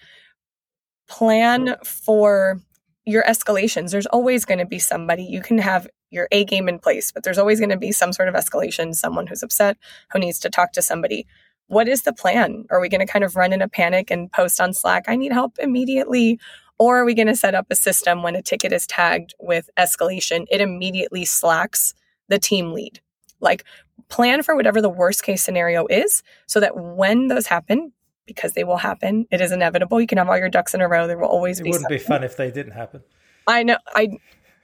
Plan 1.09 1.77
for 1.85 2.61
your 3.05 3.23
escalations. 3.25 3.91
There's 3.91 4.07
always 4.07 4.45
going 4.45 4.59
to 4.59 4.67
be 4.67 4.79
somebody. 4.79 5.23
You 5.23 5.41
can 5.41 5.59
have 5.59 5.89
your 6.11 6.29
A 6.33 6.45
game 6.45 6.69
in 6.69 6.79
place, 6.79 7.13
but 7.13 7.23
there's 7.23 7.39
always 7.39 7.61
going 7.61 7.71
to 7.71 7.79
be 7.79 7.93
some 7.93 8.13
sort 8.13 8.29
of 8.29 8.35
escalation, 8.35 8.95
someone 8.95 9.27
who's 9.27 9.43
upset, 9.43 9.77
who 10.13 10.19
needs 10.19 10.39
to 10.41 10.51
talk 10.51 10.73
to 10.73 10.83
somebody. 10.83 11.27
What 11.69 11.87
is 11.87 12.03
the 12.03 12.13
plan? 12.13 12.65
Are 12.71 12.81
we 12.81 12.89
going 12.89 13.07
to 13.07 13.11
kind 13.11 13.25
of 13.25 13.37
run 13.37 13.53
in 13.53 13.63
a 13.63 13.69
panic 13.69 14.11
and 14.11 14.33
post 14.33 14.61
on 14.61 14.73
Slack, 14.73 15.05
I 15.07 15.17
need 15.17 15.33
help 15.33 15.59
immediately? 15.59 16.41
Or 16.79 16.99
are 16.99 17.05
we 17.05 17.15
going 17.15 17.29
to 17.29 17.37
set 17.37 17.55
up 17.55 17.67
a 17.71 17.75
system 17.75 18.23
when 18.23 18.37
a 18.37 18.43
ticket 18.43 18.73
is 18.73 18.87
tagged 18.87 19.35
with 19.39 19.69
escalation, 19.77 20.47
it 20.51 20.61
immediately 20.61 21.25
slacks 21.25 21.95
the 22.29 22.39
team 22.39 22.73
lead? 22.73 23.01
Like 23.41 23.65
plan 24.09 24.43
for 24.43 24.57
whatever 24.57 24.81
the 24.81 24.89
worst 24.89 25.23
case 25.23 25.43
scenario 25.43 25.87
is 25.89 26.23
so 26.47 26.61
that 26.61 26.77
when 26.77 27.29
those 27.29 27.47
happen, 27.47 27.93
because 28.27 28.55
they 28.55 28.65
will 28.65 28.79
happen, 28.79 29.27
it 29.31 29.41
is 29.41 29.53
inevitable. 29.53 30.01
You 30.01 30.07
can 30.07 30.19
have 30.19 30.29
all 30.29 30.39
your 30.39 30.49
ducks 30.49 30.75
in 30.75 30.81
a 30.81 30.89
row. 30.89 31.07
There 31.07 31.19
will 31.19 31.29
always 31.29 31.61
it 31.61 31.65
be. 31.65 31.69
It 31.69 31.73
wouldn't 31.73 31.85
something. 31.85 31.99
be 31.99 32.05
fun 32.05 32.25
if 32.25 32.37
they 32.37 32.51
didn't 32.51 32.73
happen. 32.73 33.03
I 33.47 33.63
know. 33.63 33.79
I 33.95 34.19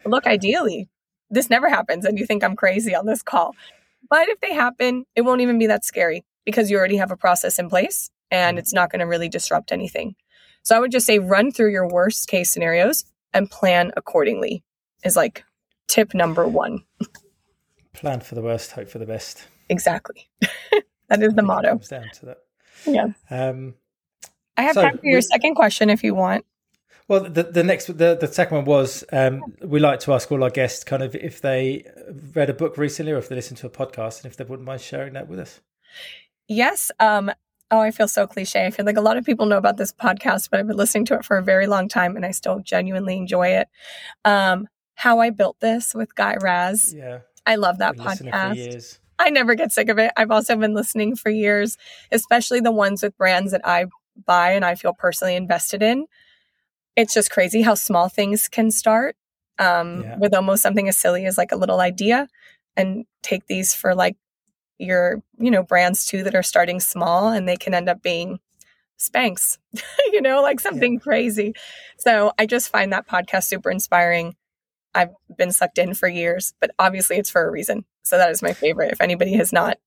look 0.06 0.26
ideally, 0.26 0.88
this 1.30 1.50
never 1.50 1.68
happens, 1.68 2.04
and 2.04 2.18
you 2.18 2.26
think 2.26 2.44
I'm 2.44 2.56
crazy 2.56 2.94
on 2.94 3.06
this 3.06 3.22
call. 3.22 3.54
But 4.08 4.28
if 4.28 4.40
they 4.40 4.54
happen, 4.54 5.04
it 5.16 5.22
won't 5.22 5.40
even 5.40 5.58
be 5.58 5.66
that 5.66 5.84
scary 5.84 6.24
because 6.44 6.70
you 6.70 6.78
already 6.78 6.96
have 6.96 7.10
a 7.10 7.16
process 7.16 7.58
in 7.58 7.68
place 7.68 8.10
and 8.30 8.58
it's 8.58 8.72
not 8.72 8.90
going 8.90 9.00
to 9.00 9.06
really 9.06 9.28
disrupt 9.28 9.72
anything. 9.72 10.14
So 10.62 10.76
I 10.76 10.80
would 10.80 10.92
just 10.92 11.06
say 11.06 11.18
run 11.18 11.52
through 11.52 11.72
your 11.72 11.88
worst 11.88 12.28
case 12.28 12.50
scenarios 12.50 13.04
and 13.32 13.50
plan 13.50 13.92
accordingly 13.96 14.62
is 15.04 15.16
like 15.16 15.44
tip 15.88 16.14
number 16.14 16.46
one. 16.46 16.84
Plan 17.92 18.20
for 18.20 18.34
the 18.34 18.42
worst, 18.42 18.72
hope 18.72 18.88
for 18.88 18.98
the 18.98 19.06
best. 19.06 19.46
Exactly. 19.68 20.28
that 21.08 21.22
is 21.22 21.34
the 21.34 21.42
motto. 21.42 21.68
comes 21.68 21.88
down 21.88 22.08
to 22.14 22.26
that. 22.26 22.38
Yeah. 22.86 23.08
Um, 23.30 23.74
I 24.56 24.62
have 24.62 24.74
so 24.74 24.82
time 24.82 24.98
for 24.98 25.06
your 25.06 25.18
we, 25.18 25.22
second 25.22 25.54
question 25.54 25.90
if 25.90 26.02
you 26.02 26.14
want. 26.14 26.44
Well, 27.08 27.20
the 27.20 27.42
the 27.42 27.62
next 27.62 27.86
the 27.98 28.16
the 28.18 28.28
second 28.28 28.56
one 28.58 28.64
was 28.64 29.04
um, 29.12 29.42
we 29.62 29.78
like 29.78 30.00
to 30.00 30.14
ask 30.14 30.30
all 30.32 30.42
our 30.42 30.50
guests 30.50 30.84
kind 30.84 31.02
of 31.02 31.14
if 31.14 31.40
they 31.40 31.84
read 32.34 32.48
a 32.48 32.54
book 32.54 32.78
recently 32.78 33.12
or 33.12 33.18
if 33.18 33.28
they 33.28 33.34
listened 33.34 33.58
to 33.58 33.66
a 33.66 33.70
podcast 33.70 34.22
and 34.22 34.30
if 34.30 34.36
they 34.36 34.44
wouldn't 34.44 34.66
mind 34.66 34.80
sharing 34.80 35.12
that 35.12 35.28
with 35.28 35.38
us. 35.38 35.60
Yes. 36.48 36.90
Um, 37.00 37.30
oh, 37.70 37.80
I 37.80 37.90
feel 37.90 38.08
so 38.08 38.26
cliche. 38.26 38.66
I 38.66 38.70
feel 38.70 38.86
like 38.86 38.96
a 38.96 39.02
lot 39.02 39.16
of 39.16 39.24
people 39.24 39.46
know 39.46 39.58
about 39.58 39.76
this 39.76 39.92
podcast, 39.92 40.50
but 40.50 40.60
I've 40.60 40.66
been 40.66 40.76
listening 40.76 41.04
to 41.06 41.14
it 41.14 41.24
for 41.24 41.38
a 41.38 41.42
very 41.42 41.66
long 41.66 41.88
time 41.88 42.16
and 42.16 42.24
I 42.24 42.30
still 42.30 42.60
genuinely 42.60 43.16
enjoy 43.16 43.48
it. 43.48 43.68
Um, 44.24 44.68
How 44.94 45.20
I 45.20 45.30
Built 45.30 45.58
This 45.60 45.94
with 45.94 46.14
Guy 46.14 46.36
Raz. 46.40 46.94
Yeah. 46.96 47.20
I 47.46 47.56
love 47.56 47.78
that 47.78 47.96
podcast. 47.96 48.98
I 49.18 49.30
never 49.30 49.54
get 49.54 49.72
sick 49.72 49.88
of 49.88 49.98
it. 49.98 50.12
I've 50.16 50.30
also 50.30 50.56
been 50.56 50.74
listening 50.74 51.14
for 51.14 51.30
years, 51.30 51.76
especially 52.10 52.60
the 52.60 52.72
ones 52.72 53.02
with 53.02 53.16
brands 53.16 53.52
that 53.52 53.60
I 53.64 53.86
buy 54.26 54.52
and 54.52 54.64
I 54.64 54.74
feel 54.74 54.92
personally 54.92 55.36
invested 55.36 55.82
in. 55.82 56.06
It's 56.96 57.14
just 57.14 57.30
crazy 57.30 57.62
how 57.62 57.74
small 57.74 58.08
things 58.08 58.48
can 58.48 58.70
start 58.70 59.16
um, 59.58 60.02
yeah. 60.02 60.16
with 60.18 60.34
almost 60.34 60.62
something 60.62 60.88
as 60.88 60.98
silly 60.98 61.26
as 61.26 61.38
like 61.38 61.52
a 61.52 61.56
little 61.56 61.80
idea 61.80 62.28
and 62.76 63.04
take 63.22 63.46
these 63.46 63.74
for 63.74 63.94
like 63.94 64.16
your, 64.78 65.22
you 65.38 65.50
know, 65.50 65.62
brands 65.62 66.06
too 66.06 66.22
that 66.24 66.34
are 66.34 66.42
starting 66.42 66.80
small 66.80 67.28
and 67.28 67.48
they 67.48 67.56
can 67.56 67.74
end 67.74 67.88
up 67.88 68.02
being 68.02 68.40
Spanx, 68.98 69.58
you 70.12 70.20
know, 70.20 70.42
like 70.42 70.60
something 70.60 70.94
yeah. 70.94 71.00
crazy. 71.00 71.54
So 71.98 72.32
I 72.38 72.46
just 72.46 72.70
find 72.70 72.92
that 72.92 73.08
podcast 73.08 73.44
super 73.44 73.70
inspiring. 73.70 74.36
I've 74.94 75.10
been 75.36 75.52
sucked 75.52 75.78
in 75.78 75.94
for 75.94 76.08
years, 76.08 76.54
but 76.60 76.70
obviously 76.78 77.16
it's 77.16 77.30
for 77.30 77.46
a 77.46 77.50
reason. 77.50 77.84
So 78.02 78.16
that 78.16 78.30
is 78.30 78.42
my 78.42 78.52
favorite. 78.52 78.92
If 78.92 79.00
anybody 79.00 79.34
has 79.34 79.52
not, 79.52 79.78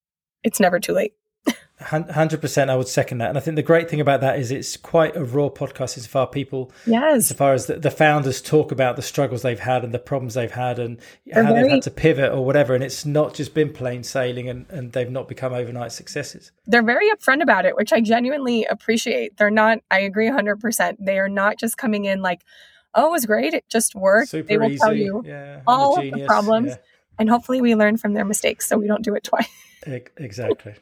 it's 0.43 0.59
never 0.59 0.79
too 0.79 0.93
late. 0.93 1.13
Hundred 1.79 2.41
percent, 2.41 2.71
I 2.71 2.75
would 2.75 2.87
second 2.87 3.19
that. 3.19 3.29
And 3.29 3.37
I 3.37 3.41
think 3.41 3.55
the 3.55 3.61
great 3.61 3.87
thing 3.87 4.01
about 4.01 4.21
that 4.21 4.39
is 4.39 4.49
it's 4.49 4.75
quite 4.75 5.15
a 5.15 5.23
raw 5.23 5.49
podcast 5.49 5.95
as 5.95 6.07
far 6.07 6.25
people, 6.25 6.71
yes, 6.87 7.29
as 7.29 7.37
far 7.37 7.53
as 7.53 7.67
the, 7.67 7.75
the 7.75 7.91
founders 7.91 8.41
talk 8.41 8.71
about 8.71 8.95
the 8.95 9.03
struggles 9.03 9.43
they've 9.43 9.59
had 9.59 9.83
and 9.83 9.93
the 9.93 9.99
problems 9.99 10.33
they've 10.33 10.49
had 10.49 10.79
and 10.79 10.99
They're 11.27 11.43
how 11.43 11.53
very, 11.53 11.63
they've 11.63 11.71
had 11.73 11.83
to 11.83 11.91
pivot 11.91 12.31
or 12.31 12.43
whatever. 12.43 12.73
And 12.73 12.83
it's 12.83 13.05
not 13.05 13.35
just 13.35 13.53
been 13.53 13.71
plain 13.71 14.01
sailing 14.01 14.49
and, 14.49 14.65
and 14.69 14.91
they've 14.91 15.11
not 15.11 15.27
become 15.27 15.53
overnight 15.53 15.91
successes. 15.91 16.51
They're 16.65 16.81
very 16.81 17.11
upfront 17.11 17.43
about 17.43 17.65
it, 17.65 17.75
which 17.75 17.93
I 17.93 18.01
genuinely 18.01 18.65
appreciate. 18.65 19.37
They're 19.37 19.51
not. 19.51 19.77
I 19.91 19.99
agree, 19.99 20.29
hundred 20.29 20.59
percent. 20.59 21.05
They 21.05 21.19
are 21.19 21.29
not 21.29 21.59
just 21.59 21.77
coming 21.77 22.05
in 22.05 22.23
like 22.23 22.43
oh, 22.95 23.07
it 23.07 23.11
was 23.11 23.25
great. 23.25 23.53
It 23.53 23.69
just 23.69 23.95
worked. 23.95 24.29
Super 24.29 24.47
they 24.47 24.57
will 24.57 24.71
easy. 24.71 24.79
tell 24.79 24.93
you 24.93 25.23
yeah, 25.25 25.61
all 25.67 25.99
of 25.99 26.11
the 26.11 26.25
problems. 26.25 26.69
Yeah. 26.69 26.77
And 27.19 27.29
hopefully 27.29 27.61
we 27.61 27.75
learn 27.75 27.97
from 27.97 28.13
their 28.13 28.25
mistakes 28.25 28.67
so 28.67 28.77
we 28.77 28.87
don't 28.87 29.03
do 29.03 29.15
it 29.15 29.23
twice. 29.23 29.49
Exactly. 30.17 30.73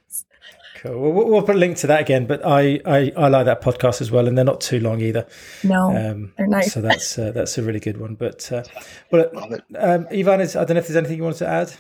Cool. 0.78 1.00
Well, 1.00 1.12
we'll 1.12 1.28
we'll 1.28 1.42
put 1.44 1.56
a 1.56 1.60
link 1.60 1.78
to 1.78 1.88
that 1.88 2.02
again, 2.02 2.26
but 2.26 2.46
I, 2.46 2.80
I, 2.86 3.12
I 3.16 3.28
like 3.30 3.46
that 3.46 3.62
podcast 3.62 4.02
as 4.02 4.12
well, 4.12 4.28
and 4.28 4.38
they're 4.38 4.46
not 4.46 4.62
too 4.62 4.80
long 4.80 5.00
either. 5.02 5.28
No, 5.64 5.96
Um, 5.96 6.34
they're 6.38 6.48
nice. 6.48 6.74
So 6.74 6.82
that's 6.82 7.18
uh, 7.18 7.32
that's 7.32 7.58
a 7.58 7.64
really 7.64 7.80
good 7.80 7.98
one. 7.98 8.16
But 8.16 8.52
uh, 8.52 8.64
well, 9.12 9.30
um, 9.78 10.08
Ivan, 10.12 10.42
is, 10.42 10.56
I 10.56 10.66
don't 10.66 10.76
know 10.76 10.80
if 10.80 10.88
there's 10.88 10.98
anything 10.98 11.18
you 11.18 11.24
wanted 11.24 11.40
to 11.40 11.48
add. 11.48 11.72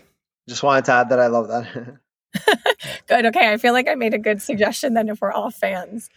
Just 0.48 0.64
wanted 0.64 0.86
to 0.86 0.94
add 0.94 1.10
that 1.10 1.20
I 1.20 1.28
love 1.28 1.48
that. 1.50 1.98
good. 3.08 3.26
Okay. 3.28 3.52
I 3.52 3.58
feel 3.58 3.74
like 3.74 3.90
I 3.90 3.96
made 3.96 4.14
a 4.14 4.20
good 4.20 4.42
suggestion 4.42 4.94
then 4.94 5.10
if 5.10 5.22
we're 5.22 5.32
all 5.32 5.52
fans. 5.52 6.10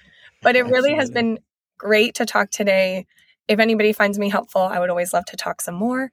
But 0.42 0.56
it 0.56 0.66
really 0.66 0.94
has 0.94 1.10
been 1.10 1.40
great 1.78 2.16
to 2.16 2.26
talk 2.26 2.50
today. 2.50 3.06
If 3.48 3.58
anybody 3.58 3.92
finds 3.92 4.18
me 4.18 4.28
helpful, 4.28 4.62
I 4.62 4.78
would 4.78 4.90
always 4.90 5.12
love 5.12 5.24
to 5.26 5.36
talk 5.36 5.60
some 5.62 5.74
more. 5.74 6.10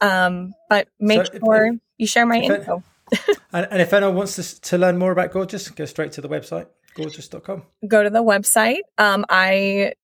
Um, 0.00 0.54
but 0.68 0.88
make 0.98 1.26
So 1.26 1.32
if- 1.34 1.40
sure 1.44 1.70
you 1.98 2.06
share 2.06 2.26
my 2.26 2.38
if 2.38 2.50
info. 2.50 2.82
And, 3.52 3.66
and 3.70 3.80
if 3.80 3.92
anyone 3.94 4.14
wants 4.16 4.36
to, 4.36 4.60
to 4.60 4.76
learn 4.78 4.98
more 4.98 5.10
about 5.12 5.32
Gorgias, 5.32 5.68
go 5.70 5.86
straight 5.86 6.12
to 6.12 6.20
the 6.20 6.28
website, 6.28 6.66
gorgias.com. 6.94 7.62
Go 7.86 8.02
to 8.02 8.10
the 8.10 8.22
website. 8.22 8.80
Um, 8.98 9.24
I 9.30 9.94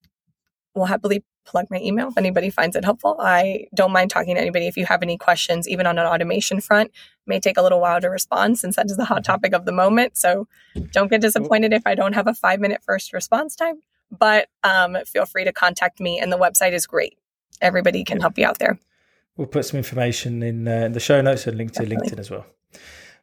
will 0.75 0.87
happily 0.87 1.23
plug 1.45 1.67
my 1.71 1.79
email 1.79 2.09
if 2.09 2.17
anybody 2.17 2.49
finds 2.49 2.75
it 2.75 2.85
helpful. 2.85 3.17
I 3.21 3.67
don't 3.75 3.93
mind 3.93 4.09
talking 4.11 4.35
to 4.37 4.41
anybody 4.41 4.67
if 4.67 4.79
you 4.79 4.87
have 4.87 5.03
any 5.03 5.19
questions, 5.19 5.69
even 5.69 5.87
on 5.87 5.99
an 5.99 6.07
automation 6.07 6.63
front. 6.63 6.91
May 7.27 7.39
take 7.41 7.59
a 7.59 7.63
little 7.63 7.81
while 7.81 8.01
to 8.01 8.09
respond 8.09 8.59
since 8.59 8.77
that 8.77 8.87
is 8.91 8.97
the 8.97 9.05
hot 9.05 9.19
Mm-hmm. 9.19 9.33
topic 9.33 9.53
of 9.53 9.67
the 9.67 9.73
moment. 9.73 10.17
So 10.17 10.49
don't 10.93 11.11
get 11.11 11.21
disappointed 11.21 11.75
if 11.75 11.83
I 11.87 11.95
don't 11.95 12.15
have 12.15 12.27
a 12.27 12.33
five 12.35 12.61
minute 12.61 12.81
first 12.83 13.13
response 13.13 13.55
time. 13.55 13.83
But 14.19 14.49
um, 14.63 14.97
feel 15.07 15.27
free 15.27 15.45
to 15.45 15.53
contact 15.53 16.01
me, 16.01 16.19
and 16.19 16.33
the 16.33 16.39
website 16.39 16.73
is 16.73 16.87
great. 16.87 17.19
Everybody 17.61 18.05
can 18.05 18.21
help 18.21 18.39
you 18.39 18.47
out 18.47 18.59
there. 18.59 18.79
We'll 19.37 19.47
put 19.47 19.65
some 19.65 19.79
information 19.79 20.43
in, 20.43 20.69
uh, 20.69 20.71
in 20.71 20.93
the 20.93 21.01
show 21.01 21.21
notes 21.21 21.47
and 21.47 21.57
link 21.57 21.73
to 21.73 21.81
Definitely. 21.81 22.11
LinkedIn 22.11 22.19
as 22.21 22.31
well. 22.31 22.47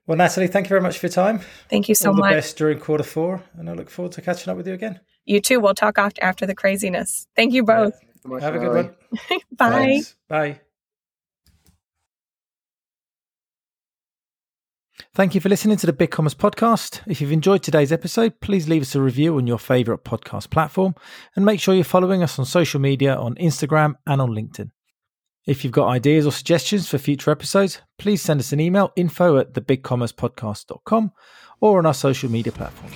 Well, 0.08 0.18
Natalie, 0.18 0.48
thank 0.48 0.66
you 0.66 0.70
very 0.70 0.82
much 0.82 0.98
for 0.98 1.06
your 1.06 1.14
time. 1.14 1.42
Thank 1.70 1.88
you 1.88 1.96
so 1.96 2.10
much. 2.10 2.12
All 2.12 2.16
the 2.16 2.22
much. 2.22 2.34
best 2.34 2.58
during 2.58 2.80
quarter 2.80 3.04
four, 3.04 3.44
and 3.54 3.70
I 3.70 3.74
look 3.74 3.90
forward 3.90 4.12
to 4.14 4.22
catching 4.22 4.50
up 4.52 4.58
with 4.58 4.68
you 4.68 4.74
again. 4.74 5.00
You 5.26 5.40
too. 5.40 5.60
We'll 5.60 5.76
talk 5.76 5.98
after, 5.98 6.24
after 6.24 6.46
the 6.46 6.56
craziness. 6.56 7.28
Thank 7.36 7.54
you 7.54 7.64
both. 7.64 7.94
Have 8.40 8.56
a 8.56 8.60
good 8.60 8.74
one. 8.74 8.96
Bye. 9.52 9.70
Thanks. 9.70 10.16
Bye. 10.28 10.62
Thank 15.14 15.36
you 15.36 15.42
for 15.42 15.50
listening 15.50 15.76
to 15.76 15.86
the 15.86 15.92
Big 15.92 16.10
Commerce 16.10 16.34
Podcast. 16.34 17.02
If 17.06 17.20
you've 17.20 17.34
enjoyed 17.34 17.64
today's 17.64 17.92
episode, 17.92 18.40
please 18.40 18.70
leave 18.70 18.84
us 18.84 18.96
a 18.96 19.02
review 19.02 19.36
on 19.36 19.46
your 19.46 19.60
favorite 19.60 20.06
podcast 20.06 20.50
platform 20.50 20.96
and 21.36 21.44
make 21.44 21.60
sure 21.60 21.76
you're 21.76 21.84
following 21.84 22.24
us 22.24 22.40
on 22.40 22.46
social 22.46 22.80
media 22.80 23.18
on 23.18 23.36
Instagram 23.36 23.96
and 24.08 24.22
on 24.22 24.30
LinkedIn. 24.30 24.72
If 25.46 25.66
you've 25.66 25.74
got 25.74 25.90
ideas 25.90 26.26
or 26.26 26.32
suggestions 26.32 26.88
for 26.88 26.98
future 26.98 27.30
episodes, 27.30 27.82
please 27.98 28.22
send 28.22 28.40
us 28.40 28.54
an 28.54 28.62
email 28.62 28.94
info 28.96 29.38
at 29.38 29.52
thebigcommercepodcast.com 29.52 31.12
or 31.60 31.80
on 31.80 31.86
our 31.86 31.94
social 31.94 32.32
media 32.32 32.54
platforms. 32.54 32.96